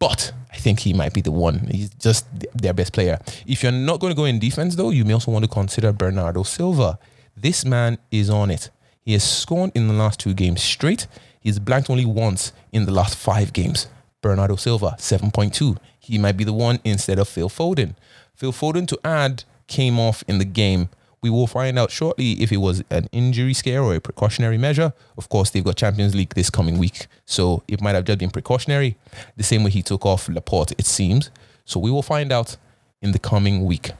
But 0.00 0.32
I 0.50 0.56
think 0.56 0.80
he 0.80 0.92
might 0.92 1.12
be 1.12 1.20
the 1.20 1.30
one. 1.30 1.68
He's 1.70 1.90
just 1.90 2.26
their 2.52 2.72
best 2.72 2.92
player. 2.92 3.20
If 3.46 3.62
you're 3.62 3.70
not 3.70 4.00
going 4.00 4.10
to 4.10 4.16
go 4.16 4.24
in 4.24 4.40
defense, 4.40 4.74
though, 4.74 4.90
you 4.90 5.04
may 5.04 5.12
also 5.12 5.30
want 5.30 5.44
to 5.44 5.50
consider 5.50 5.92
Bernardo 5.92 6.42
Silva. 6.42 6.98
This 7.36 7.64
man 7.64 7.98
is 8.10 8.28
on 8.28 8.50
it. 8.50 8.70
He 9.02 9.12
has 9.12 9.22
scored 9.22 9.70
in 9.74 9.86
the 9.86 9.94
last 9.94 10.18
two 10.18 10.34
games 10.34 10.62
straight. 10.62 11.06
He's 11.38 11.58
blanked 11.58 11.88
only 11.88 12.04
once 12.04 12.52
in 12.72 12.86
the 12.86 12.92
last 12.92 13.16
five 13.16 13.52
games. 13.52 13.86
Bernardo 14.22 14.56
Silva, 14.56 14.96
7.2. 14.98 15.78
He 15.98 16.18
might 16.18 16.36
be 16.36 16.44
the 16.44 16.52
one 16.52 16.80
instead 16.84 17.18
of 17.18 17.28
Phil 17.28 17.48
Foden. 17.48 17.94
Phil 18.34 18.52
Foden 18.52 18.88
to 18.88 18.98
add 19.04 19.44
came 19.66 19.98
off 19.98 20.24
in 20.26 20.38
the 20.38 20.44
game 20.44 20.88
we 21.22 21.30
will 21.30 21.46
find 21.46 21.78
out 21.78 21.90
shortly 21.90 22.32
if 22.42 22.50
it 22.50 22.56
was 22.58 22.82
an 22.90 23.08
injury 23.12 23.52
scare 23.54 23.82
or 23.82 23.94
a 23.94 24.00
precautionary 24.00 24.58
measure. 24.58 24.92
Of 25.18 25.28
course, 25.28 25.50
they've 25.50 25.64
got 25.64 25.76
Champions 25.76 26.14
League 26.14 26.34
this 26.34 26.50
coming 26.50 26.78
week, 26.78 27.06
so 27.26 27.62
it 27.68 27.80
might 27.80 27.94
have 27.94 28.04
just 28.04 28.18
been 28.18 28.30
precautionary, 28.30 28.96
the 29.36 29.42
same 29.42 29.64
way 29.64 29.70
he 29.70 29.82
took 29.82 30.06
off 30.06 30.28
Laporte, 30.28 30.72
it 30.72 30.86
seems. 30.86 31.30
So 31.64 31.78
we 31.78 31.90
will 31.90 32.02
find 32.02 32.32
out 32.32 32.56
in 33.02 33.12
the 33.12 33.18
coming 33.18 33.64
week. 33.64 33.90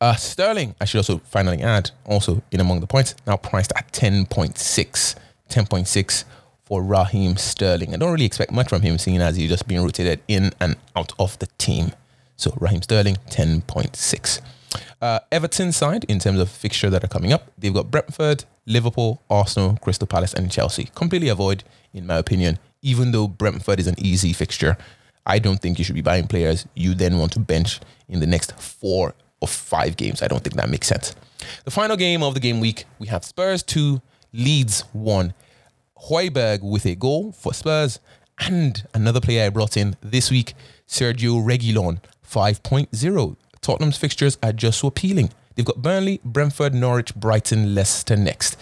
Uh, 0.00 0.14
Sterling, 0.14 0.74
I 0.80 0.84
should 0.84 0.98
also 0.98 1.18
finally 1.24 1.62
add, 1.62 1.90
also 2.04 2.42
in 2.50 2.60
among 2.60 2.80
the 2.80 2.86
points, 2.86 3.14
now 3.26 3.36
priced 3.36 3.72
at 3.76 3.92
10.6. 3.92 5.14
10.6 5.48 6.24
for 6.64 6.82
Raheem 6.82 7.36
Sterling. 7.36 7.94
I 7.94 7.96
don't 7.96 8.12
really 8.12 8.24
expect 8.24 8.52
much 8.52 8.68
from 8.68 8.82
him, 8.82 8.98
seeing 8.98 9.20
as 9.20 9.36
he's 9.36 9.48
just 9.48 9.68
being 9.68 9.82
rotated 9.82 10.20
in 10.28 10.52
and 10.60 10.76
out 10.94 11.12
of 11.18 11.38
the 11.38 11.46
team. 11.58 11.92
So 12.36 12.52
Raheem 12.60 12.82
Sterling, 12.82 13.16
10.6. 13.30 14.40
Uh, 15.00 15.20
Everton 15.30 15.72
side, 15.72 16.04
in 16.04 16.18
terms 16.18 16.40
of 16.40 16.50
fixture 16.50 16.90
that 16.90 17.04
are 17.04 17.08
coming 17.08 17.32
up, 17.32 17.50
they've 17.58 17.74
got 17.74 17.90
Brentford, 17.90 18.44
Liverpool, 18.66 19.22
Arsenal, 19.30 19.78
Crystal 19.80 20.06
Palace, 20.06 20.34
and 20.34 20.50
Chelsea. 20.50 20.90
Completely 20.94 21.28
avoid, 21.28 21.64
in 21.92 22.06
my 22.06 22.16
opinion, 22.16 22.58
even 22.82 23.12
though 23.12 23.28
Brentford 23.28 23.80
is 23.80 23.86
an 23.86 23.94
easy 23.98 24.32
fixture. 24.32 24.76
I 25.24 25.38
don't 25.38 25.60
think 25.60 25.78
you 25.78 25.84
should 25.84 25.94
be 25.96 26.02
buying 26.02 26.28
players 26.28 26.66
you 26.74 26.94
then 26.94 27.18
want 27.18 27.32
to 27.32 27.40
bench 27.40 27.80
in 28.08 28.20
the 28.20 28.26
next 28.26 28.52
four 28.60 29.14
or 29.40 29.48
five 29.48 29.96
games. 29.96 30.22
I 30.22 30.28
don't 30.28 30.42
think 30.42 30.54
that 30.56 30.70
makes 30.70 30.86
sense. 30.86 31.14
The 31.64 31.70
final 31.70 31.96
game 31.96 32.22
of 32.22 32.34
the 32.34 32.40
game 32.40 32.60
week, 32.60 32.84
we 32.98 33.08
have 33.08 33.24
Spurs 33.24 33.62
2, 33.62 34.00
Leeds 34.32 34.84
1. 34.92 35.34
Højbjerg 36.08 36.62
with 36.62 36.86
a 36.86 36.94
goal 36.94 37.32
for 37.32 37.54
Spurs, 37.54 37.98
and 38.38 38.86
another 38.94 39.20
player 39.20 39.46
I 39.46 39.48
brought 39.48 39.76
in 39.76 39.96
this 40.02 40.30
week, 40.30 40.54
Sergio 40.86 41.42
Reguilon, 41.42 42.00
5.0. 42.22 43.36
Tottenham's 43.66 43.96
fixtures 43.96 44.38
are 44.44 44.52
just 44.52 44.78
so 44.78 44.86
appealing. 44.86 45.30
They've 45.56 45.66
got 45.66 45.82
Burnley, 45.82 46.20
Brentford, 46.24 46.72
Norwich, 46.72 47.12
Brighton, 47.16 47.74
Leicester 47.74 48.16
next. 48.16 48.56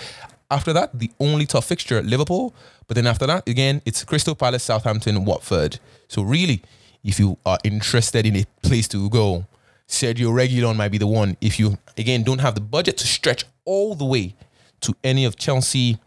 After 0.50 0.72
that, 0.72 0.98
the 0.98 1.10
only 1.20 1.44
tough 1.44 1.66
fixture, 1.66 2.00
Liverpool. 2.02 2.54
But 2.86 2.94
then 2.94 3.06
after 3.06 3.26
that, 3.26 3.46
again, 3.46 3.82
it's 3.84 4.02
Crystal 4.02 4.34
Palace, 4.34 4.62
Southampton, 4.62 5.26
Watford. 5.26 5.78
So 6.08 6.22
really, 6.22 6.62
if 7.02 7.20
you 7.20 7.36
are 7.44 7.58
interested 7.64 8.24
in 8.24 8.34
a 8.34 8.46
place 8.62 8.88
to 8.88 9.10
go, 9.10 9.44
Sergio 9.86 10.32
Reguilon 10.32 10.76
might 10.76 10.90
be 10.90 10.96
the 10.96 11.06
one. 11.06 11.36
If 11.42 11.58
you, 11.58 11.76
again, 11.98 12.22
don't 12.22 12.40
have 12.40 12.54
the 12.54 12.62
budget 12.62 12.96
to 12.96 13.06
stretch 13.06 13.44
all 13.66 13.94
the 13.94 14.06
way 14.06 14.34
to 14.80 14.94
any 15.04 15.26
of 15.26 15.36
Chelsea, 15.36 15.98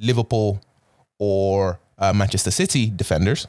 Liverpool, 0.00 0.60
or 1.20 1.78
uh, 1.96 2.12
Manchester 2.12 2.50
City 2.50 2.90
defenders, 2.90 3.46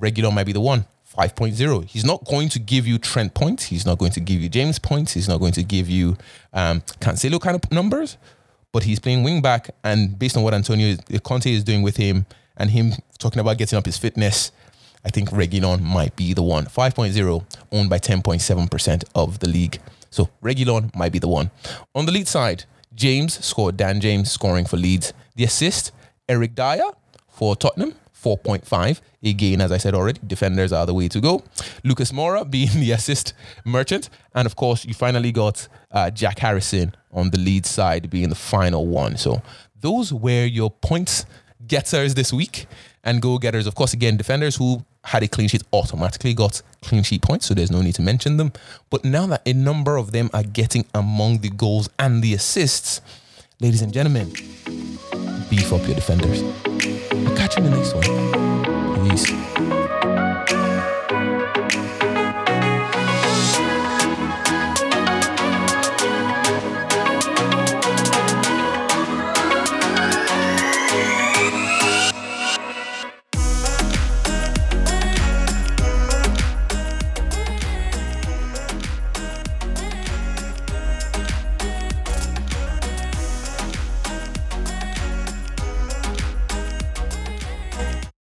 Reguilon 0.00 0.32
might 0.32 0.46
be 0.46 0.54
the 0.54 0.60
one. 0.60 0.86
5.0. 1.18 1.84
He's 1.86 2.04
not 2.04 2.24
going 2.24 2.48
to 2.50 2.60
give 2.60 2.86
you 2.86 2.96
Trent 2.98 3.34
points. 3.34 3.64
He's 3.64 3.84
not 3.84 3.98
going 3.98 4.12
to 4.12 4.20
give 4.20 4.40
you 4.40 4.48
James 4.48 4.78
points. 4.78 5.14
He's 5.14 5.28
not 5.28 5.40
going 5.40 5.52
to 5.52 5.64
give 5.64 5.90
you 5.90 6.16
um, 6.52 6.80
Cancelo 7.00 7.40
kind 7.40 7.56
of 7.56 7.72
numbers. 7.72 8.16
But 8.72 8.84
he's 8.84 9.00
playing 9.00 9.24
wing 9.24 9.40
back, 9.40 9.70
and 9.82 10.18
based 10.18 10.36
on 10.36 10.42
what 10.42 10.52
Antonio 10.52 10.96
Conte 11.24 11.50
is 11.50 11.64
doing 11.64 11.80
with 11.82 11.96
him, 11.96 12.26
and 12.58 12.70
him 12.70 12.92
talking 13.18 13.40
about 13.40 13.56
getting 13.56 13.78
up 13.78 13.86
his 13.86 13.96
fitness, 13.96 14.52
I 15.04 15.08
think 15.08 15.30
Reguilon 15.30 15.80
might 15.80 16.14
be 16.16 16.34
the 16.34 16.42
one. 16.42 16.66
5.0 16.66 17.44
owned 17.72 17.90
by 17.90 17.98
10.7% 17.98 19.04
of 19.14 19.38
the 19.38 19.48
league. 19.48 19.80
So 20.10 20.28
Reguilon 20.42 20.94
might 20.94 21.12
be 21.12 21.18
the 21.18 21.28
one. 21.28 21.50
On 21.94 22.04
the 22.04 22.12
lead 22.12 22.28
side, 22.28 22.64
James 22.94 23.42
scored. 23.44 23.76
Dan 23.76 24.00
James 24.00 24.30
scoring 24.30 24.66
for 24.66 24.76
Leeds. 24.76 25.12
The 25.36 25.44
assist, 25.44 25.92
Eric 26.28 26.54
Dier 26.54 26.90
for 27.28 27.56
Tottenham 27.56 27.94
4.5. 28.22 29.00
Again, 29.22 29.60
as 29.60 29.72
I 29.72 29.78
said 29.78 29.94
already, 29.94 30.20
defenders 30.26 30.72
are 30.72 30.86
the 30.86 30.94
way 30.94 31.08
to 31.08 31.20
go. 31.20 31.42
Lucas 31.84 32.12
Moura 32.12 32.48
being 32.50 32.68
the 32.74 32.92
assist 32.92 33.34
merchant. 33.64 34.10
And 34.34 34.46
of 34.46 34.56
course, 34.56 34.84
you 34.84 34.94
finally 34.94 35.32
got 35.32 35.68
uh, 35.90 36.10
Jack 36.10 36.38
Harrison 36.38 36.94
on 37.12 37.30
the 37.30 37.38
lead 37.38 37.66
side 37.66 38.10
being 38.10 38.28
the 38.28 38.34
final 38.34 38.86
one. 38.86 39.16
So 39.16 39.42
those 39.80 40.12
were 40.12 40.44
your 40.44 40.70
points 40.70 41.26
getters 41.66 42.14
this 42.14 42.32
week 42.32 42.66
and 43.04 43.22
go 43.22 43.38
getters. 43.38 43.66
Of 43.66 43.74
course, 43.74 43.92
again, 43.92 44.16
defenders 44.16 44.56
who 44.56 44.84
had 45.04 45.22
a 45.22 45.28
clean 45.28 45.48
sheet 45.48 45.62
automatically 45.72 46.34
got 46.34 46.60
clean 46.82 47.02
sheet 47.02 47.22
points, 47.22 47.46
so 47.46 47.54
there's 47.54 47.70
no 47.70 47.80
need 47.80 47.94
to 47.94 48.02
mention 48.02 48.36
them. 48.36 48.52
But 48.90 49.04
now 49.04 49.26
that 49.28 49.42
a 49.46 49.52
number 49.52 49.96
of 49.96 50.12
them 50.12 50.28
are 50.34 50.42
getting 50.42 50.84
among 50.94 51.38
the 51.38 51.50
goals 51.50 51.88
and 51.98 52.22
the 52.22 52.34
assists, 52.34 53.00
ladies 53.60 53.82
and 53.82 53.92
gentlemen, 53.92 54.30
beef 55.48 55.72
up 55.72 55.86
your 55.86 55.94
defenders. 55.94 56.67
I'll 57.26 57.36
catch 57.36 57.56
you 57.56 57.64
in 57.64 57.70
the 57.70 57.76
next 57.76 57.94
one. 57.94 59.08
Peace. 59.08 60.27